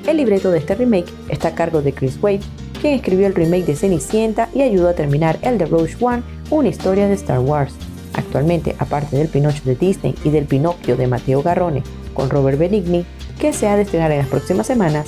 El 0.06 0.16
libreto 0.16 0.50
de 0.50 0.58
este 0.58 0.74
remake 0.74 1.12
está 1.28 1.48
a 1.48 1.54
cargo 1.54 1.82
de 1.82 1.92
Chris 1.92 2.18
Wade, 2.22 2.40
quien 2.84 2.96
escribió 2.96 3.26
el 3.26 3.34
remake 3.34 3.64
de 3.64 3.76
Cenicienta 3.76 4.50
y 4.54 4.60
ayudó 4.60 4.90
a 4.90 4.94
terminar 4.94 5.38
el 5.40 5.56
de 5.56 5.64
Rogue 5.64 5.96
One, 6.02 6.22
una 6.50 6.68
historia 6.68 7.08
de 7.08 7.14
Star 7.14 7.38
Wars. 7.40 7.72
Actualmente, 8.12 8.76
aparte 8.78 9.16
del 9.16 9.28
Pinocho 9.28 9.62
de 9.64 9.74
Disney 9.74 10.14
y 10.22 10.28
del 10.28 10.44
Pinocchio 10.44 10.94
de 10.94 11.06
Matteo 11.06 11.42
Garrone 11.42 11.82
con 12.12 12.28
Robert 12.28 12.58
Benigni, 12.58 13.06
que 13.40 13.54
se 13.54 13.68
ha 13.68 13.76
de 13.76 13.84
estrenar 13.84 14.12
en 14.12 14.18
las 14.18 14.28
próximas 14.28 14.66
semanas, 14.66 15.06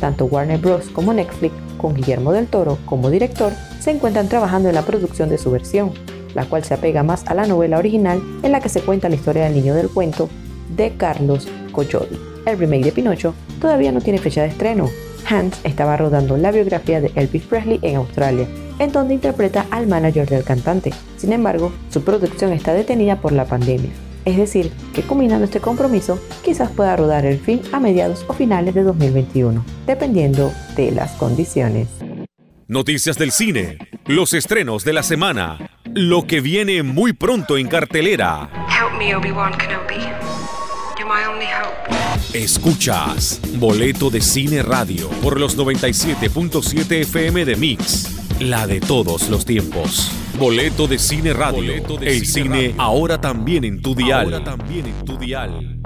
tanto 0.00 0.24
Warner 0.24 0.58
Bros. 0.58 0.88
como 0.88 1.12
Netflix, 1.12 1.52
con 1.76 1.92
Guillermo 1.92 2.32
del 2.32 2.46
Toro 2.46 2.78
como 2.86 3.10
director, 3.10 3.52
se 3.78 3.90
encuentran 3.90 4.30
trabajando 4.30 4.70
en 4.70 4.74
la 4.74 4.86
producción 4.86 5.28
de 5.28 5.36
su 5.36 5.50
versión, 5.50 5.92
la 6.34 6.46
cual 6.46 6.64
se 6.64 6.72
apega 6.72 7.02
más 7.02 7.26
a 7.26 7.34
la 7.34 7.46
novela 7.46 7.76
original 7.76 8.22
en 8.42 8.52
la 8.52 8.60
que 8.60 8.70
se 8.70 8.80
cuenta 8.80 9.10
la 9.10 9.16
historia 9.16 9.44
del 9.44 9.54
niño 9.54 9.74
del 9.74 9.90
cuento 9.90 10.30
de 10.74 10.96
Carlos 10.96 11.46
Collodi. 11.72 12.18
El 12.46 12.58
remake 12.58 12.84
de 12.84 12.92
Pinocho 12.92 13.34
todavía 13.60 13.92
no 13.92 14.00
tiene 14.00 14.18
fecha 14.18 14.40
de 14.40 14.48
estreno. 14.48 14.88
Hans 15.26 15.58
estaba 15.64 15.96
rodando 15.96 16.36
la 16.36 16.50
biografía 16.50 17.00
de 17.00 17.12
Elvis 17.14 17.44
Presley 17.44 17.78
en 17.82 17.96
Australia, 17.96 18.46
en 18.78 18.92
donde 18.92 19.14
interpreta 19.14 19.66
al 19.70 19.86
manager 19.86 20.28
del 20.28 20.44
cantante. 20.44 20.92
Sin 21.16 21.32
embargo, 21.32 21.72
su 21.90 22.02
producción 22.02 22.52
está 22.52 22.74
detenida 22.74 23.20
por 23.20 23.32
la 23.32 23.44
pandemia. 23.44 23.90
Es 24.24 24.36
decir, 24.36 24.70
que 24.92 25.02
combinando 25.02 25.44
este 25.44 25.60
compromiso, 25.60 26.20
quizás 26.44 26.70
pueda 26.70 26.96
rodar 26.96 27.24
el 27.24 27.38
film 27.38 27.60
a 27.72 27.80
mediados 27.80 28.24
o 28.28 28.34
finales 28.34 28.74
de 28.74 28.82
2021, 28.82 29.64
dependiendo 29.86 30.52
de 30.76 30.90
las 30.90 31.12
condiciones. 31.12 31.88
Noticias 32.66 33.16
del 33.16 33.32
cine, 33.32 33.78
los 34.04 34.34
estrenos 34.34 34.84
de 34.84 34.92
la 34.92 35.02
semana, 35.02 35.70
lo 35.94 36.26
que 36.26 36.42
viene 36.42 36.82
muy 36.82 37.14
pronto 37.14 37.56
en 37.56 37.66
cartelera. 37.68 38.50
Help 38.68 38.98
me, 38.98 39.16
Obi-Wan 39.16 39.56
Kenobi. 39.56 40.17
You're 41.08 41.16
my 41.16 41.26
only 41.26 41.46
hope. 41.46 42.36
Escuchas 42.36 43.40
Boleto 43.54 44.10
de 44.10 44.20
Cine 44.20 44.62
Radio 44.62 45.08
por 45.22 45.40
los 45.40 45.56
97.7 45.56 47.00
FM 47.00 47.44
de 47.46 47.56
Mix, 47.56 48.38
la 48.40 48.66
de 48.66 48.80
todos 48.80 49.30
los 49.30 49.46
tiempos. 49.46 50.10
Boleto 50.38 50.86
de 50.86 50.98
Cine 50.98 51.32
Radio, 51.32 51.72
el 52.02 52.26
cine, 52.26 52.74
ahora 52.76 53.20
también 53.20 53.64
en 53.64 53.80
tu 53.80 53.94
dial. 53.94 54.34
Ahora 54.34 54.44
también 54.44 54.86
en 54.86 55.04
tu 55.04 55.16
dial. 55.16 55.77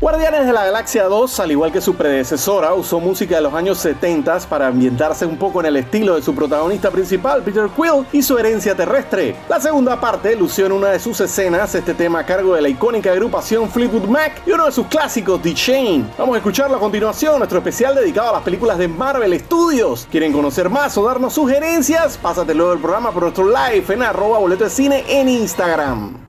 Guardianes 0.00 0.46
de 0.46 0.52
la 0.52 0.64
Galaxia 0.64 1.06
2, 1.06 1.40
al 1.40 1.50
igual 1.50 1.72
que 1.72 1.80
su 1.80 1.96
predecesora, 1.96 2.72
usó 2.72 3.00
música 3.00 3.34
de 3.34 3.42
los 3.42 3.52
años 3.52 3.78
70 3.78 4.38
para 4.48 4.68
ambientarse 4.68 5.26
un 5.26 5.36
poco 5.36 5.58
en 5.58 5.66
el 5.66 5.76
estilo 5.76 6.14
de 6.14 6.22
su 6.22 6.36
protagonista 6.36 6.92
principal, 6.92 7.42
Peter 7.42 7.68
Quill, 7.74 8.06
y 8.12 8.22
su 8.22 8.38
herencia 8.38 8.76
terrestre. 8.76 9.34
La 9.48 9.58
segunda 9.58 10.00
parte 10.00 10.36
lució 10.36 10.66
en 10.66 10.72
una 10.72 10.90
de 10.90 11.00
sus 11.00 11.20
escenas 11.20 11.74
este 11.74 11.94
tema 11.94 12.20
a 12.20 12.26
cargo 12.26 12.54
de 12.54 12.62
la 12.62 12.68
icónica 12.68 13.10
agrupación 13.10 13.68
Fleetwood 13.68 14.04
Mac 14.04 14.40
y 14.46 14.52
uno 14.52 14.66
de 14.66 14.72
sus 14.72 14.86
clásicos, 14.86 15.42
The 15.42 15.52
Chain. 15.52 16.08
Vamos 16.16 16.36
a 16.36 16.38
escucharlo 16.38 16.76
a 16.76 16.80
continuación, 16.80 17.38
nuestro 17.38 17.58
especial 17.58 17.96
dedicado 17.96 18.28
a 18.28 18.34
las 18.34 18.42
películas 18.42 18.78
de 18.78 18.86
Marvel 18.86 19.36
Studios. 19.40 20.06
¿Quieren 20.12 20.32
conocer 20.32 20.70
más 20.70 20.96
o 20.96 21.04
darnos 21.04 21.32
sugerencias? 21.32 22.16
Pásate 22.18 22.54
luego 22.54 22.70
del 22.70 22.80
programa 22.80 23.10
por 23.10 23.24
nuestro 23.24 23.46
live 23.48 23.92
en 23.92 24.04
arroba 24.04 24.38
boleto 24.38 24.62
de 24.62 24.70
cine 24.70 25.04
en 25.08 25.28
Instagram. 25.28 26.27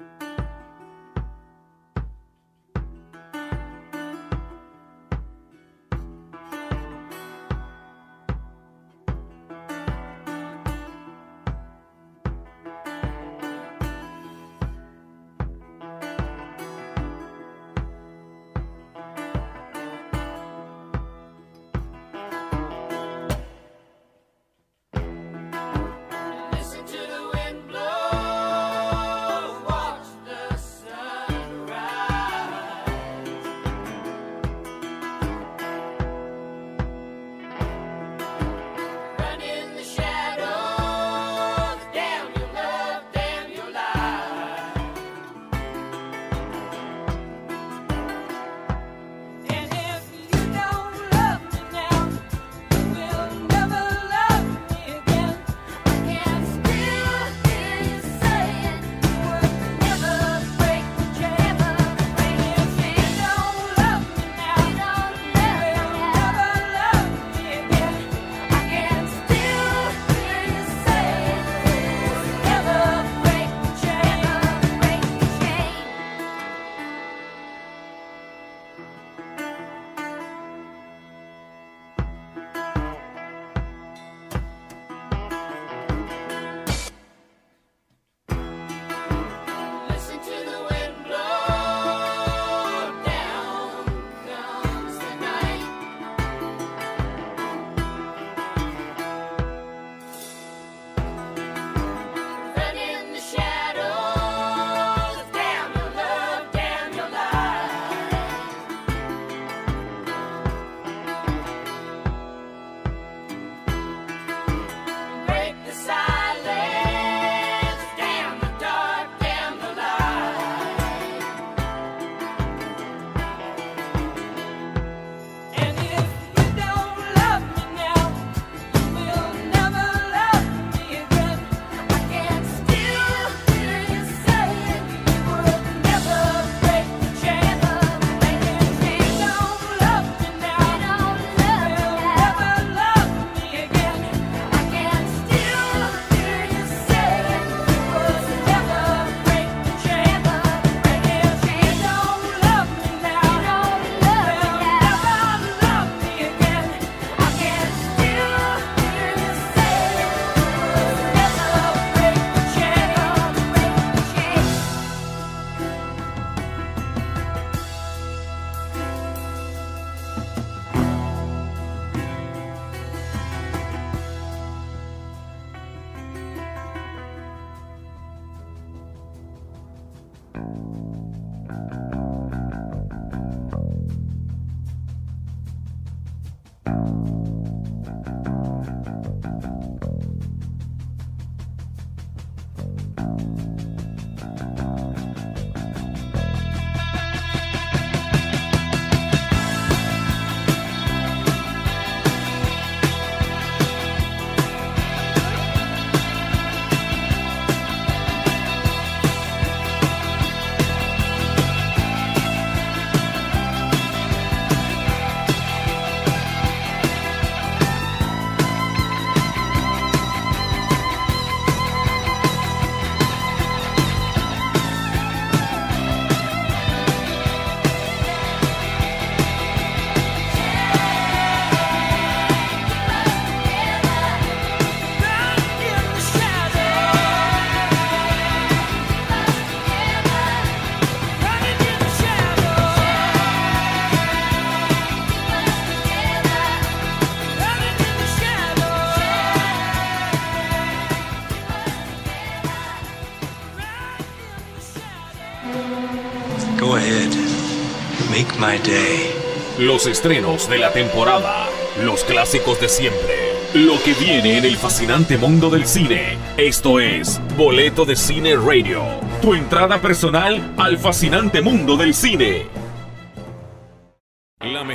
Los 259.60 259.86
estrenos 259.86 260.50
de 260.50 260.58
la 260.58 260.72
temporada, 260.74 261.48
los 261.84 262.04
clásicos 262.04 262.60
de 262.60 262.68
siempre, 262.68 263.34
lo 263.54 263.80
que 263.84 263.94
viene 263.94 264.40
en 264.40 264.46
el 264.46 264.58
fascinante 264.58 265.20
mundo 265.20 265.52
del 265.52 265.68
cine. 265.68 266.18
Esto 266.36 266.80
es 266.80 267.22
Boleto 267.38 267.86
de 267.86 267.96
Cine 267.96 268.36
Radio, 268.36 268.82
tu 269.22 269.36
entrada 269.36 269.80
personal 269.80 270.56
al 270.58 270.80
fascinante 270.80 271.42
mundo 271.42 271.78
del 271.78 271.94
cine. 271.94 272.48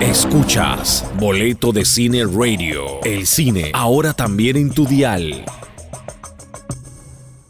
Escuchas 0.00 1.08
Boleto 1.20 1.70
de 1.70 1.84
Cine 1.84 2.24
Radio. 2.24 3.00
El 3.04 3.28
cine 3.28 3.70
ahora 3.74 4.12
también 4.12 4.56
en 4.56 4.70
tu 4.70 4.84
dial 4.84 5.44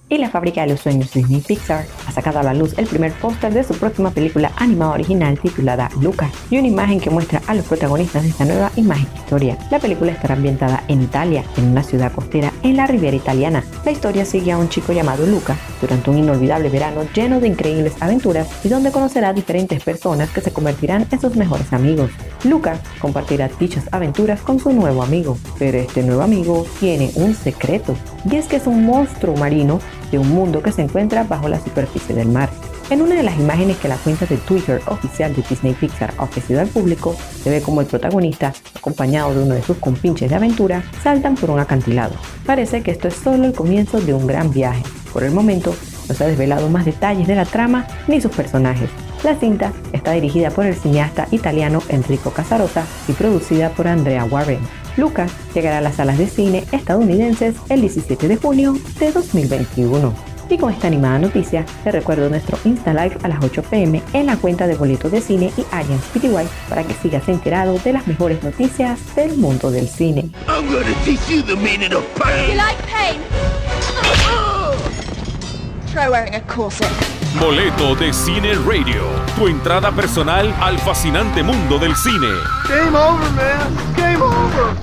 y 0.08 0.18
la 0.18 0.30
fábrica 0.30 0.62
de 0.62 0.68
los 0.68 0.80
sueños 0.80 1.12
Disney 1.12 1.40
Pixar 1.40 1.86
ha 2.06 2.12
sacado 2.12 2.38
a 2.38 2.42
la 2.42 2.54
luz 2.54 2.74
el 2.78 2.86
primer 2.86 3.12
póster 3.12 3.52
de 3.52 3.64
su 3.64 3.74
próxima 3.74 4.10
película 4.10 4.52
animada 4.56 4.92
original 4.92 5.38
titulada 5.38 5.90
Luca 6.00 6.30
y 6.50 6.58
una 6.58 6.68
imagen 6.68 7.00
que 7.00 7.10
muestra 7.10 7.42
a 7.46 7.54
los 7.54 7.66
protagonistas 7.66 8.22
de 8.22 8.30
esta 8.30 8.44
nueva 8.44 8.70
imagen 8.76 9.06
historia. 9.16 9.58
La 9.70 9.78
película 9.78 10.12
estará 10.12 10.34
ambientada 10.34 10.84
en 10.88 11.02
Italia, 11.02 11.44
en 11.56 11.64
una 11.64 11.82
ciudad 11.82 12.12
costera 12.12 12.52
en 12.62 12.76
la 12.76 12.86
Riviera 12.86 13.16
italiana. 13.16 13.64
La 13.84 13.92
historia 13.92 14.24
sigue 14.24 14.52
a 14.52 14.58
un 14.58 14.68
chico 14.68 14.92
llamado 14.92 15.26
Luca 15.26 15.56
durante 15.80 16.10
un 16.10 16.18
inolvidable 16.18 16.70
verano 16.70 17.02
lleno 17.14 17.40
de 17.40 17.48
increíbles 17.48 17.94
aventuras 18.00 18.48
y 18.64 18.68
donde 18.68 18.92
conocerá 18.92 19.28
a 19.28 19.32
diferentes 19.32 19.82
personas 19.82 20.30
que 20.30 20.40
se 20.40 20.52
convertirán 20.52 21.06
en 21.10 21.20
sus 21.20 21.36
mejores 21.36 21.72
amigos. 21.72 22.10
Luca 22.44 22.80
compartirá 23.00 23.50
dichas 23.58 23.84
aventuras 23.92 24.40
con 24.40 24.58
su 24.58 24.72
nuevo 24.72 25.02
amigo, 25.02 25.36
pero 25.58 25.78
este 25.78 26.02
nuevo 26.02 26.22
amigo 26.22 26.66
tiene 26.80 27.10
un 27.16 27.34
secreto 27.34 27.96
y 28.30 28.36
es 28.36 28.46
que 28.46 28.56
es 28.56 28.66
un 28.66 28.86
monstruo 28.86 29.36
marino 29.36 29.80
de 30.10 30.18
un 30.18 30.28
mundo 30.30 30.62
que 30.62 30.72
se 30.72 30.82
encuentra 30.82 31.24
bajo 31.24 31.48
la 31.48 31.60
superficie 31.60 32.14
del 32.14 32.28
mar. 32.28 32.50
En 32.90 33.02
una 33.02 33.14
de 33.14 33.22
las 33.22 33.38
imágenes 33.38 33.76
que 33.76 33.88
la 33.88 33.96
cuenta 33.96 34.24
de 34.24 34.38
Twitter 34.38 34.80
oficial 34.86 35.34
de 35.34 35.42
Disney 35.42 35.74
Pixar 35.74 36.14
ha 36.16 36.24
ofrecido 36.24 36.60
al 36.60 36.68
público, 36.68 37.14
se 37.42 37.50
ve 37.50 37.60
como 37.60 37.82
el 37.82 37.86
protagonista, 37.86 38.54
acompañado 38.74 39.34
de 39.34 39.42
uno 39.42 39.54
de 39.54 39.62
sus 39.62 39.76
compinches 39.76 40.30
de 40.30 40.36
aventura, 40.36 40.82
saltan 41.02 41.34
por 41.34 41.50
un 41.50 41.60
acantilado. 41.60 42.14
Parece 42.46 42.82
que 42.82 42.90
esto 42.90 43.08
es 43.08 43.14
solo 43.14 43.44
el 43.44 43.52
comienzo 43.52 44.00
de 44.00 44.14
un 44.14 44.26
gran 44.26 44.50
viaje. 44.50 44.82
Por 45.12 45.22
el 45.22 45.32
momento, 45.32 45.74
no 46.08 46.14
se 46.14 46.24
ha 46.24 46.28
desvelado 46.28 46.70
más 46.70 46.86
detalles 46.86 47.26
de 47.26 47.36
la 47.36 47.44
trama 47.44 47.86
ni 48.06 48.20
sus 48.20 48.32
personajes. 48.32 48.88
La 49.22 49.34
cinta 49.34 49.72
está 49.92 50.12
dirigida 50.12 50.50
por 50.50 50.64
el 50.64 50.74
cineasta 50.74 51.28
italiano 51.30 51.82
Enrico 51.88 52.30
Casarosa 52.30 52.86
y 53.08 53.12
producida 53.12 53.70
por 53.70 53.88
Andrea 53.88 54.24
Warren. 54.24 54.60
Lucas 54.98 55.32
llegará 55.54 55.78
a 55.78 55.80
las 55.80 55.96
salas 55.96 56.18
de 56.18 56.26
cine 56.26 56.64
estadounidenses 56.72 57.54
el 57.68 57.80
17 57.80 58.28
de 58.28 58.36
junio 58.36 58.74
de 58.98 59.12
2021. 59.12 60.12
Y 60.50 60.56
con 60.56 60.72
esta 60.72 60.86
animada 60.86 61.18
noticia, 61.18 61.64
te 61.84 61.92
recuerdo 61.92 62.28
nuestro 62.30 62.58
Insta 62.64 62.94
Live 62.94 63.18
a 63.22 63.28
las 63.28 63.42
8 63.44 63.62
pm 63.64 64.02
en 64.14 64.26
la 64.26 64.36
cuenta 64.36 64.66
de 64.66 64.76
Boletos 64.76 65.12
de 65.12 65.20
Cine 65.20 65.52
y 65.56 65.64
Arians 65.70 66.02
PTY 66.14 66.48
para 66.68 66.84
que 66.84 66.94
sigas 66.94 67.28
enterado 67.28 67.78
de 67.78 67.92
las 67.92 68.06
mejores 68.06 68.42
noticias 68.42 68.98
del 69.14 69.36
mundo 69.36 69.70
del 69.70 69.88
cine. 69.88 70.30
Boleto 77.40 77.94
de 77.94 78.12
Cine 78.12 78.54
Radio, 78.66 79.02
tu 79.36 79.48
entrada 79.48 79.92
personal 79.92 80.54
al 80.60 80.78
fascinante 80.78 81.42
mundo 81.42 81.78
del 81.78 81.94
cine. 81.94 82.28
Game 82.68 82.96
over, 82.96 83.30
man. 83.32 84.07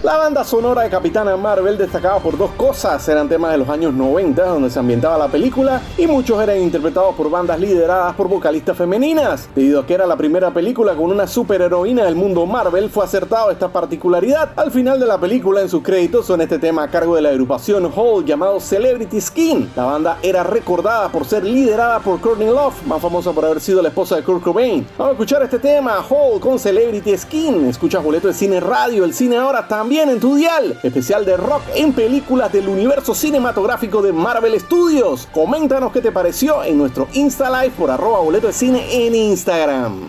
La 0.05 0.17
banda 0.17 0.43
sonora 0.43 0.83
de 0.83 0.89
Capitana 0.91 1.35
Marvel 1.35 1.79
destacaba 1.79 2.19
por 2.19 2.37
dos 2.37 2.51
cosas. 2.51 3.09
Eran 3.09 3.27
temas 3.27 3.51
de 3.51 3.57
los 3.57 3.69
años 3.69 3.91
90 3.91 4.45
donde 4.45 4.69
se 4.69 4.77
ambientaba 4.77 5.17
la 5.17 5.27
película 5.27 5.81
y 5.97 6.05
muchos 6.05 6.39
eran 6.43 6.61
interpretados 6.61 7.15
por 7.15 7.31
bandas 7.31 7.59
lideradas 7.59 8.13
por 8.13 8.27
vocalistas 8.29 8.77
femeninas. 8.77 9.49
Debido 9.55 9.79
a 9.79 9.85
que 9.87 9.95
era 9.95 10.05
la 10.05 10.15
primera 10.15 10.51
película 10.51 10.93
con 10.93 11.11
una 11.11 11.25
superheroína 11.25 12.05
del 12.05 12.15
mundo 12.15 12.45
Marvel, 12.45 12.91
fue 12.91 13.03
acertado 13.03 13.49
esta 13.49 13.69
particularidad. 13.69 14.51
Al 14.55 14.69
final 14.69 14.99
de 14.99 15.07
la 15.07 15.19
película, 15.19 15.61
en 15.61 15.69
sus 15.69 15.81
créditos, 15.81 16.27
son 16.27 16.39
este 16.41 16.59
tema 16.59 16.83
a 16.83 16.91
cargo 16.91 17.15
de 17.15 17.23
la 17.23 17.29
agrupación 17.29 17.91
Hall 17.95 18.23
llamado 18.25 18.59
Celebrity 18.59 19.19
Skin. 19.19 19.71
La 19.75 19.85
banda 19.85 20.19
era 20.21 20.43
recordada 20.43 21.09
por 21.09 21.25
ser 21.25 21.43
liderada 21.43 21.99
por 21.99 22.21
Courtney 22.21 22.49
Love, 22.49 22.85
más 22.85 23.01
famosa 23.01 23.31
por 23.31 23.43
haber 23.45 23.59
sido 23.59 23.81
la 23.81 23.87
esposa 23.89 24.17
de 24.17 24.23
Kurt 24.23 24.43
Cobain. 24.43 24.85
Vamos 24.99 25.09
a 25.09 25.13
escuchar 25.13 25.41
este 25.41 25.57
tema, 25.57 25.97
Hall 26.07 26.39
con 26.39 26.59
Celebrity 26.59 27.17
Skin. 27.17 27.65
Escucha 27.65 27.97
boleto 27.97 28.27
de 28.27 28.35
cine 28.35 28.59
radio, 28.59 29.03
el 29.03 29.13
cine 29.13 29.24
ahora 29.33 29.67
también 29.67 30.09
en 30.09 30.19
tu 30.19 30.35
dial. 30.35 30.77
Especial 30.83 31.25
de 31.25 31.37
rock 31.37 31.63
en 31.73 31.93
películas 31.93 32.51
del 32.51 32.67
universo 32.67 33.15
cinematográfico 33.15 34.01
de 34.01 34.13
Marvel 34.13 34.59
Studios. 34.59 35.27
Coméntanos 35.33 35.91
qué 35.91 36.01
te 36.01 36.11
pareció 36.11 36.63
en 36.63 36.77
nuestro 36.77 37.07
Insta 37.13 37.49
Live 37.49 37.73
por 37.77 37.89
arroba 37.89 38.19
boleto 38.19 38.47
de 38.47 38.53
cine 38.53 38.85
en 38.91 39.15
Instagram. 39.15 40.01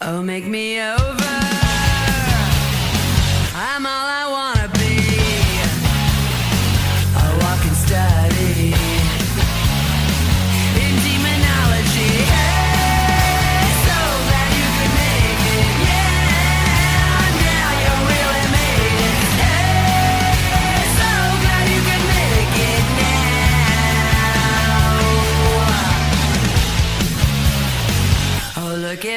Oh, 0.00 0.22
make 0.22 0.46
me 0.46 0.80
over. 0.80 1.41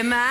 Now. 0.03 0.24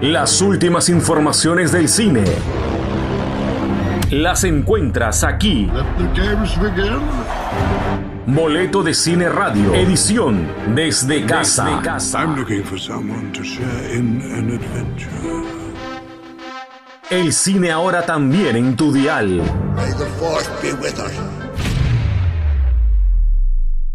Las 0.00 0.40
últimas 0.40 0.88
informaciones 0.88 1.72
del 1.72 1.86
cine. 1.86 2.24
Las 4.10 4.44
encuentras 4.44 5.24
aquí. 5.24 5.70
Boleto 8.26 8.82
de 8.82 8.94
Cine 8.94 9.28
Radio. 9.28 9.74
Edición 9.74 10.48
desde 10.74 11.26
casa. 11.26 11.82
I'm 12.14 12.34
looking 12.34 12.64
for 12.64 12.80
someone 12.80 13.30
to 13.32 13.44
share 13.44 13.94
in 13.94 14.22
an 14.22 14.58
adventure. 14.58 15.10
El 17.10 17.34
cine 17.34 17.70
ahora 17.70 18.06
también 18.06 18.56
en 18.56 18.76
tu 18.76 18.94
dial. 18.94 19.42
May 19.76 19.90
the 19.98 20.06
force 20.18 20.48
be 20.62 20.72
with 20.80 20.98
us. 20.98 21.39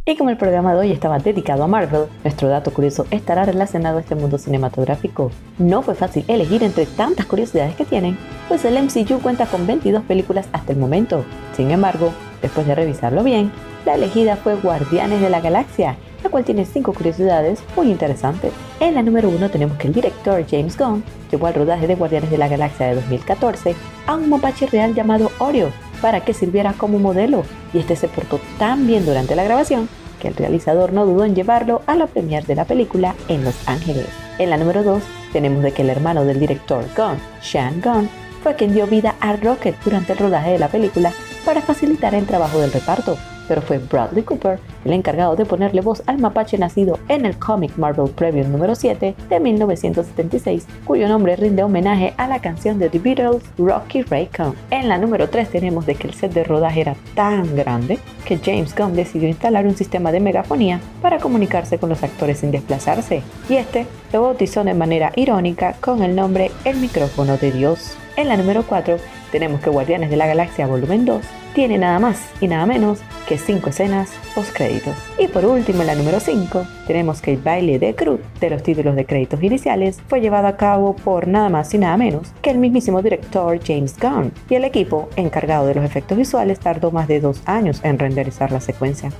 Y 0.07 0.17
como 0.17 0.29
el 0.29 0.37
programa 0.37 0.75
de 0.75 0.81
hoy 0.81 0.91
estaba 0.91 1.17
dedicado 1.17 1.63
a 1.63 1.67
Marvel, 1.67 2.05
nuestro 2.23 2.47
dato 2.47 2.71
curioso 2.71 3.07
estará 3.09 3.43
relacionado 3.43 3.97
a 3.97 4.01
este 4.01 4.13
mundo 4.13 4.37
cinematográfico. 4.37 5.31
No 5.57 5.81
fue 5.81 5.95
fácil 5.95 6.23
elegir 6.27 6.61
entre 6.61 6.85
tantas 6.85 7.25
curiosidades 7.25 7.75
que 7.75 7.85
tienen, 7.85 8.15
pues 8.47 8.63
el 8.65 8.79
MCU 8.79 9.19
cuenta 9.19 9.47
con 9.47 9.65
22 9.65 10.03
películas 10.03 10.47
hasta 10.51 10.73
el 10.73 10.77
momento. 10.77 11.25
Sin 11.55 11.71
embargo, 11.71 12.13
después 12.43 12.67
de 12.67 12.75
revisarlo 12.75 13.23
bien, 13.23 13.51
la 13.83 13.95
elegida 13.95 14.35
fue 14.35 14.53
Guardianes 14.57 15.21
de 15.21 15.29
la 15.31 15.41
Galaxia, 15.41 15.95
la 16.23 16.29
cual 16.29 16.43
tiene 16.43 16.65
5 16.65 16.93
curiosidades 16.93 17.63
muy 17.75 17.89
interesantes. 17.89 18.53
En 18.79 18.93
la 18.93 19.01
número 19.01 19.29
1 19.29 19.49
tenemos 19.49 19.75
que 19.79 19.87
el 19.87 19.93
director 19.93 20.45
James 20.47 20.77
Gunn 20.77 21.03
llevó 21.31 21.47
al 21.47 21.55
rodaje 21.55 21.87
de 21.87 21.95
Guardianes 21.95 22.29
de 22.29 22.37
la 22.37 22.47
Galaxia 22.47 22.89
de 22.89 22.95
2014 22.95 23.73
a 24.05 24.13
un 24.13 24.29
mapache 24.29 24.67
real 24.67 24.93
llamado 24.93 25.31
Oreo 25.39 25.71
para 26.05 26.21
que 26.21 26.35
sirviera 26.35 26.73
como 26.73 26.99
modelo, 26.99 27.45
y 27.73 27.79
este 27.79 27.95
se 27.95 28.07
portó 28.07 28.39
tan 28.59 28.85
bien 28.85 29.07
durante 29.07 29.35
la 29.35 29.43
grabación 29.43 29.89
que 30.21 30.27
el 30.27 30.35
realizador 30.35 30.93
no 30.93 31.03
dudó 31.03 31.25
en 31.25 31.33
llevarlo 31.33 31.81
a 31.87 31.95
la 31.95 32.05
premier 32.05 32.45
de 32.45 32.53
la 32.53 32.65
película 32.65 33.15
en 33.27 33.43
Los 33.43 33.67
Ángeles. 33.67 34.05
En 34.37 34.51
la 34.51 34.57
número 34.57 34.83
2 34.83 35.01
tenemos 35.33 35.63
de 35.63 35.71
que 35.71 35.81
el 35.81 35.89
hermano 35.89 36.23
del 36.23 36.39
director 36.39 36.85
Gunn, 36.95 37.17
Sean 37.41 37.81
Gunn, 37.81 38.07
fue 38.43 38.53
quien 38.53 38.75
dio 38.75 38.85
vida 38.85 39.15
a 39.19 39.35
Rocket 39.35 39.75
durante 39.83 40.13
el 40.13 40.19
rodaje 40.19 40.51
de 40.51 40.59
la 40.59 40.67
película 40.67 41.11
para 41.43 41.63
facilitar 41.63 42.13
el 42.13 42.27
trabajo 42.27 42.59
del 42.59 42.71
reparto, 42.71 43.17
pero 43.47 43.61
fue 43.61 43.79
Bradley 43.79 44.23
Cooper 44.23 44.59
el 44.85 44.93
encargado 44.93 45.35
de 45.35 45.45
ponerle 45.45 45.81
voz 45.81 46.03
al 46.05 46.19
mapache 46.19 46.57
nacido 46.57 46.99
en 47.07 47.25
el 47.25 47.37
cómic 47.37 47.75
Marvel 47.77 48.09
Preview 48.11 48.47
número 48.47 48.75
7 48.75 49.15
de 49.29 49.39
1976, 49.39 50.67
cuyo 50.85 51.07
nombre 51.07 51.35
rinde 51.35 51.63
homenaje 51.63 52.13
a 52.17 52.27
la 52.27 52.39
canción 52.39 52.79
de 52.79 52.89
The 52.89 52.99
Beatles 52.99 53.43
Rocky 53.57 54.03
Raycon. 54.03 54.55
En 54.69 54.87
la 54.87 54.97
número 54.97 55.29
3 55.29 55.49
tenemos 55.49 55.85
de 55.85 55.95
que 55.95 56.07
el 56.07 56.13
set 56.13 56.33
de 56.33 56.43
rodaje 56.43 56.81
era 56.81 56.95
tan 57.15 57.55
grande 57.55 57.99
que 58.25 58.37
James 58.37 58.75
Gunn 58.75 58.95
decidió 58.95 59.27
instalar 59.27 59.65
un 59.65 59.75
sistema 59.75 60.11
de 60.11 60.19
megafonía 60.19 60.79
para 61.01 61.19
comunicarse 61.19 61.77
con 61.77 61.89
los 61.89 62.03
actores 62.03 62.39
sin 62.39 62.51
desplazarse, 62.51 63.21
y 63.49 63.55
este 63.55 63.85
lo 64.13 64.21
bautizó 64.21 64.63
de 64.63 64.73
manera 64.73 65.11
irónica 65.15 65.75
con 65.81 66.03
el 66.03 66.15
nombre 66.15 66.51
El 66.63 66.77
micrófono 66.77 67.37
de 67.37 67.51
Dios. 67.51 67.97
En 68.15 68.29
la 68.29 68.37
número 68.37 68.63
4 68.63 68.97
tenemos 69.31 69.61
que 69.61 69.69
Guardianes 69.69 70.09
de 70.09 70.15
la 70.15 70.27
Galaxia 70.27 70.67
Volumen 70.67 71.05
2 71.05 71.44
tiene 71.55 71.77
nada 71.77 71.99
más 71.99 72.19
y 72.41 72.47
nada 72.47 72.65
menos 72.65 72.99
que 73.27 73.39
5 73.39 73.69
escenas 73.69 74.11
post 74.35 74.53
créditos. 74.53 74.93
Y 75.17 75.27
por 75.29 75.45
último, 75.45 75.81
en 75.81 75.87
la 75.87 75.95
número 75.95 76.19
5, 76.19 76.67
tenemos 76.85 77.21
que 77.21 77.31
el 77.31 77.37
baile 77.37 77.79
de 77.79 77.93
Groot 77.93 78.21
de 78.39 78.49
los 78.49 78.61
títulos 78.61 78.95
de 78.95 79.05
créditos 79.05 79.41
iniciales 79.41 79.99
fue 80.07 80.19
llevado 80.19 80.47
a 80.47 80.57
cabo 80.57 80.95
por 80.95 81.27
nada 81.27 81.49
más 81.49 81.73
y 81.73 81.77
nada 81.77 81.95
menos 81.95 82.33
que 82.41 82.51
el 82.51 82.57
mismísimo 82.57 83.01
director 83.01 83.57
James 83.65 83.95
Gunn, 83.99 84.31
y 84.49 84.55
el 84.55 84.65
equipo 84.65 85.09
encargado 85.15 85.65
de 85.65 85.75
los 85.75 85.85
efectos 85.85 86.17
visuales 86.17 86.59
tardó 86.59 86.91
más 86.91 87.07
de 87.07 87.21
dos 87.21 87.41
años 87.45 87.79
en 87.83 87.97
renderizar 87.97 88.51
la 88.51 88.59
secuencia. 88.59 89.11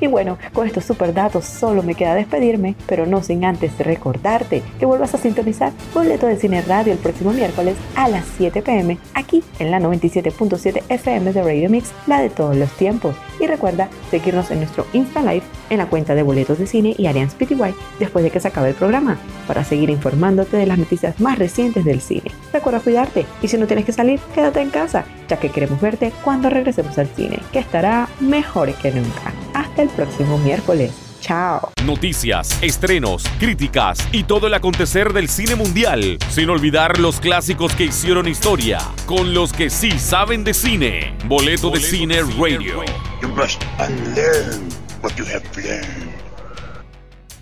Y 0.00 0.06
bueno, 0.06 0.38
con 0.54 0.66
estos 0.66 0.84
super 0.84 1.12
datos 1.12 1.44
solo 1.44 1.82
me 1.82 1.94
queda 1.94 2.14
despedirme, 2.14 2.74
pero 2.86 3.06
no 3.06 3.22
sin 3.22 3.44
antes 3.44 3.78
recordarte 3.78 4.62
que 4.78 4.86
vuelvas 4.86 5.14
a 5.14 5.18
sintonizar 5.18 5.72
Boleto 5.92 6.26
de 6.26 6.36
Cine 6.36 6.62
Radio 6.62 6.94
el 6.94 6.98
próximo 6.98 7.32
miércoles 7.32 7.76
a 7.94 8.08
las 8.08 8.24
7 8.38 8.62
pm 8.62 8.98
aquí 9.14 9.44
en 9.58 9.70
la 9.70 9.78
97.7 9.78 10.82
FM 10.88 11.25
de 11.34 11.42
Radio 11.42 11.70
Mix, 11.70 11.92
la 12.06 12.20
de 12.20 12.30
todos 12.30 12.56
los 12.56 12.70
tiempos. 12.72 13.16
Y 13.40 13.46
recuerda 13.46 13.88
seguirnos 14.10 14.50
en 14.50 14.58
nuestro 14.58 14.86
Insta 14.92 15.20
Live 15.22 15.42
en 15.70 15.78
la 15.78 15.86
cuenta 15.86 16.14
de 16.14 16.22
Boletos 16.22 16.58
de 16.58 16.66
Cine 16.66 16.94
y 16.96 17.06
Allianz 17.06 17.34
PTY 17.34 17.74
después 17.98 18.24
de 18.24 18.30
que 18.30 18.40
se 18.40 18.48
acabe 18.48 18.70
el 18.70 18.74
programa, 18.74 19.18
para 19.46 19.64
seguir 19.64 19.90
informándote 19.90 20.56
de 20.56 20.66
las 20.66 20.78
noticias 20.78 21.20
más 21.20 21.38
recientes 21.38 21.84
del 21.84 22.00
cine. 22.00 22.30
Recuerda 22.52 22.80
cuidarte 22.80 23.26
y 23.42 23.48
si 23.48 23.58
no 23.58 23.66
tienes 23.66 23.84
que 23.84 23.92
salir, 23.92 24.20
quédate 24.34 24.60
en 24.60 24.70
casa, 24.70 25.04
ya 25.28 25.38
que 25.38 25.50
queremos 25.50 25.80
verte 25.80 26.12
cuando 26.24 26.50
regresemos 26.50 26.96
al 26.98 27.08
cine, 27.08 27.38
que 27.52 27.58
estará 27.58 28.08
mejor 28.20 28.72
que 28.74 28.90
nunca. 28.90 29.32
Hasta 29.54 29.82
el 29.82 29.88
próximo 29.88 30.38
miércoles. 30.38 31.05
Chao. 31.20 31.72
Noticias, 31.84 32.62
estrenos, 32.62 33.24
críticas 33.38 33.98
y 34.12 34.24
todo 34.24 34.46
el 34.46 34.54
acontecer 34.54 35.12
del 35.12 35.28
cine 35.28 35.54
mundial. 35.54 36.18
Sin 36.30 36.50
olvidar 36.50 36.98
los 36.98 37.20
clásicos 37.20 37.74
que 37.74 37.84
hicieron 37.84 38.28
historia. 38.28 38.78
Con 39.06 39.34
los 39.34 39.52
que 39.52 39.70
sí 39.70 39.98
saben 39.98 40.44
de 40.44 40.54
cine. 40.54 41.16
Boleto, 41.26 41.70
de 41.70 41.80
Cine 41.80 42.22
Radio. 42.22 42.84
You 43.22 43.28
must 43.28 43.62
unlearn 43.78 44.68
what 45.02 45.14
you 45.16 45.24
have 45.24 45.44
learned. 45.56 46.16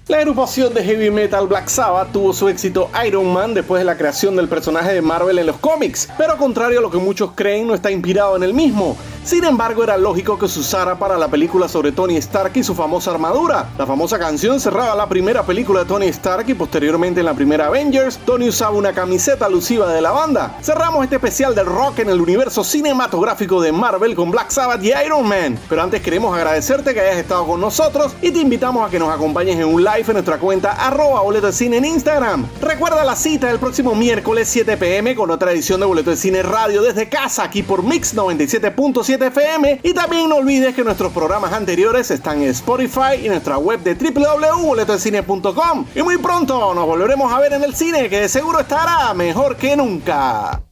La 0.07 0.19
agrupación 0.19 0.75
de 0.75 0.85
heavy 0.85 1.11
metal 1.11 1.47
Black 1.47 1.67
Sabbath 1.69 2.13
tuvo 2.13 2.35
su 2.35 2.47
éxito 2.51 2.91
Iron 3.07 3.33
Man 3.33 3.55
después 3.55 3.81
de 3.81 3.87
la 3.87 3.97
creación 3.97 4.37
del 4.37 4.49
personaje 4.49 4.93
de 4.93 5.01
Marvel 5.01 5.39
en 5.39 5.47
los 5.47 5.57
cómics, 5.57 6.11
pero 6.19 6.37
contrario 6.37 6.81
a 6.81 6.83
lo 6.83 6.91
que 6.91 6.99
muchos 6.99 7.31
creen, 7.35 7.67
no 7.67 7.75
está 7.75 7.91
inspirado 7.91 8.37
en 8.37 8.43
el 8.43 8.53
mismo. 8.53 8.99
Sin 9.25 9.43
embargo, 9.43 9.83
era 9.83 9.97
lógico 9.97 10.39
que 10.39 10.47
se 10.49 10.61
usara 10.61 10.99
para 10.99 11.17
la 11.17 11.29
película 11.29 11.67
sobre 11.67 11.93
Tony 11.93 12.17
Stark 12.19 12.53
y 12.57 12.63
su 12.63 12.75
famosa 12.75 13.11
armadura. 13.11 13.71
La 13.79 13.87
famosa 13.87 14.19
canción 14.19 14.61
cerraba 14.61 14.95
la 14.95 15.09
primera 15.09 15.45
película 15.45 15.81
de 15.81 15.87
Tony 15.87 16.09
Stark 16.09 16.45
y 16.47 16.53
posteriormente 16.53 17.21
en 17.21 17.27
la 17.27 17.33
primera 17.33 17.69
Avengers, 17.69 18.19
Tony 18.19 18.49
usaba 18.49 18.73
una 18.77 18.93
camiseta 18.93 19.47
alusiva 19.47 19.91
de 19.91 20.03
la 20.03 20.11
banda. 20.11 20.59
Cerramos 20.61 21.05
este 21.05 21.17
especial 21.17 21.55
del 21.55 21.65
rock 21.65 22.01
en 22.01 22.11
el 22.11 22.21
universo 22.21 22.63
cinematográfico 22.63 23.63
de 23.63 23.73
Marvel 23.73 24.15
con 24.15 24.31
Black 24.31 24.51
Sabbath 24.51 24.85
y 24.85 24.93
Iron 24.93 25.27
Man. 25.27 25.59
Pero 25.71 25.83
antes 25.83 26.03
queremos 26.03 26.37
agradecerte 26.37 26.93
que 26.93 27.01
hayas 27.01 27.17
estado 27.17 27.47
con 27.47 27.63
nosotros 27.63 28.13
y 28.21 28.31
te 28.31 28.41
invitamos 28.41 28.87
a 28.87 28.91
que 28.91 28.99
nos 28.99 29.09
acompañes 29.09 29.57
en 29.57 29.65
un 29.65 29.83
live 29.83 30.05
en 30.07 30.13
nuestra 30.13 30.39
cuenta 30.39 30.73
arroba 30.73 31.23
boleto 31.23 31.47
de 31.47 31.55
cine 31.55 31.79
en 31.79 31.87
Instagram. 31.87 32.47
Recuerda 32.61 33.03
la 33.05 33.17
cita 33.17 33.47
del 33.47 33.59
próximo 33.59 33.95
miércoles 33.95 34.51
7 34.51 34.77
pm 34.77 35.15
con 35.15 35.31
otra 35.31 35.51
edición 35.53 35.81
de 35.81 35.87
Boleto 35.87 36.11
de 36.11 36.17
Cine 36.17 36.43
Radio 36.43 36.83
desde 36.83 37.09
casa 37.09 37.45
aquí 37.45 37.63
por 37.63 37.83
Mix 37.83 38.15
97.7 38.15 39.14
Y 39.83 39.95
también 39.95 40.29
no 40.29 40.37
olvides 40.37 40.75
que 40.75 40.83
nuestros 40.83 41.13
programas 41.13 41.53
anteriores 41.53 42.11
están 42.11 42.43
en 42.43 42.49
Spotify 42.49 43.17
y 43.23 43.29
nuestra 43.29 43.59
web 43.59 43.81
de 43.81 43.95
www.boletodecine.com 43.95 45.87
y 45.95 46.03
muy 46.03 46.19
pronto 46.19 46.75
nos 46.75 46.87
volveremos 46.87 47.33
a 47.33 47.39
ver 47.39 47.53
en 47.53 47.63
el 47.63 47.75
cine 47.75 48.09
que 48.09 48.21
de 48.21 48.29
seguro 48.29 48.61
estará 48.61 49.15
mejor 49.15 49.57
que 49.57 49.77
nunca. 49.77 50.64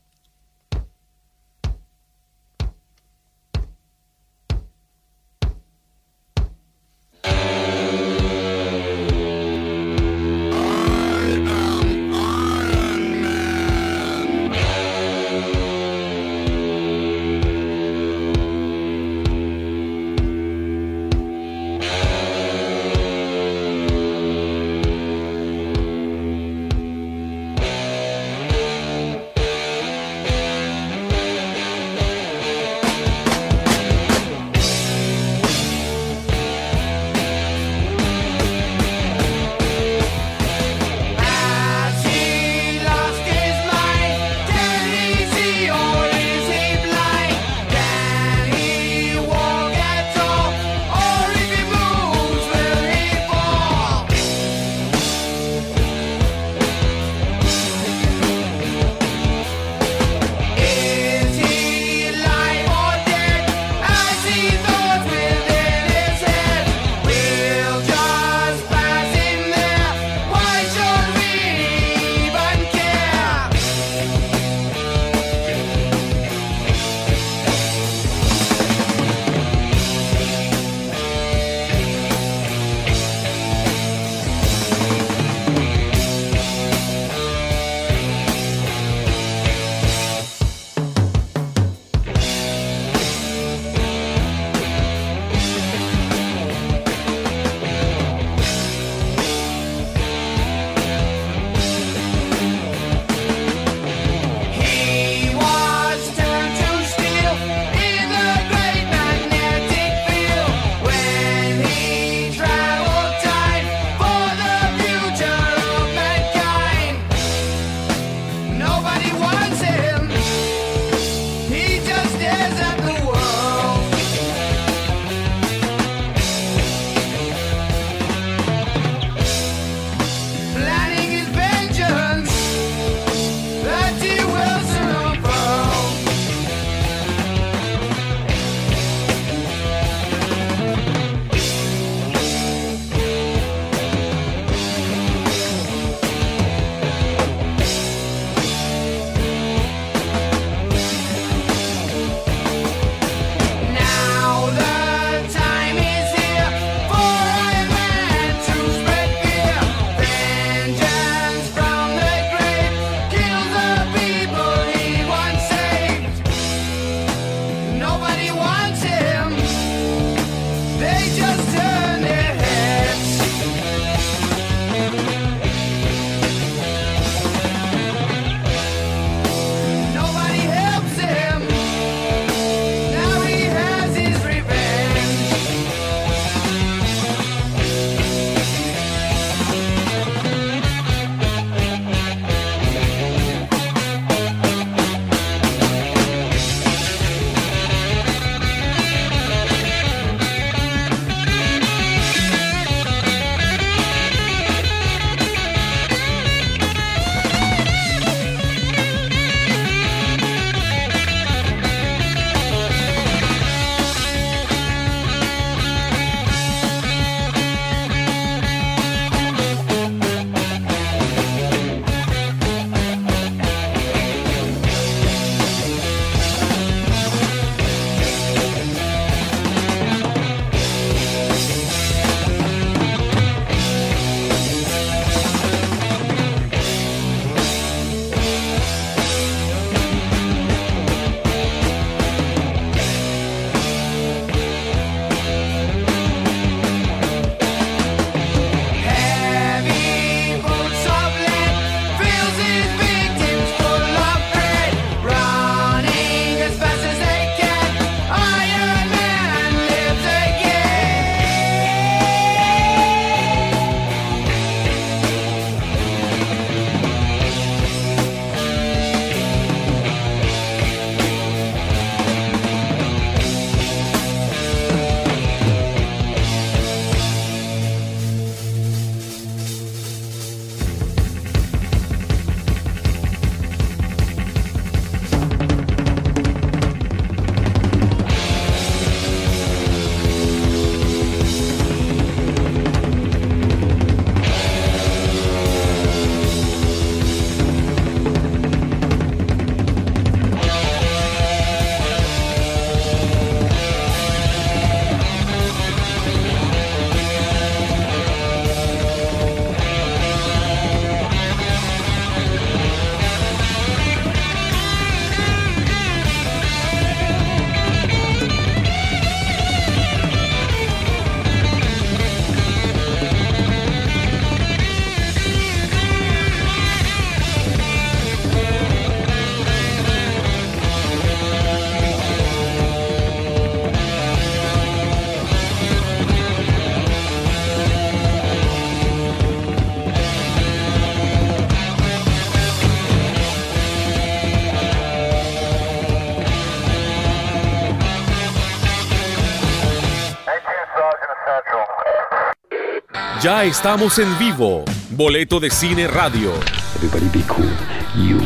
Ya 353.43 353.49
estamos 353.49 353.99
en 353.99 354.17
vivo. 354.21 354.65
Boleto 354.91 355.41
de 355.41 355.51
Cine 355.51 355.89
Radio. 355.89 356.33
Everybody 356.77 357.09
be 357.09 357.25
cool. 357.27 357.51
You 357.97 358.19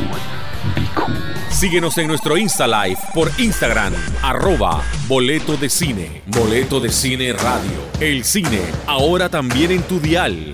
be 0.75 0.87
cool. 0.95 1.17
Síguenos 1.49 1.97
en 1.97 2.09
nuestro 2.09 2.37
Insta 2.37 2.67
Live 2.67 2.99
por 3.15 3.31
Instagram, 3.39 3.95
arroba 4.21 4.83
Boleto 5.09 5.57
de 5.57 5.71
Cine. 5.71 6.21
Boleto 6.27 6.81
de 6.81 6.91
Cine 6.91 7.33
Radio. 7.33 7.81
El 7.99 8.25
cine, 8.25 8.61
ahora 8.87 9.31
también 9.31 9.71
en 9.71 9.83
tu 9.85 10.01
dial. 10.01 10.53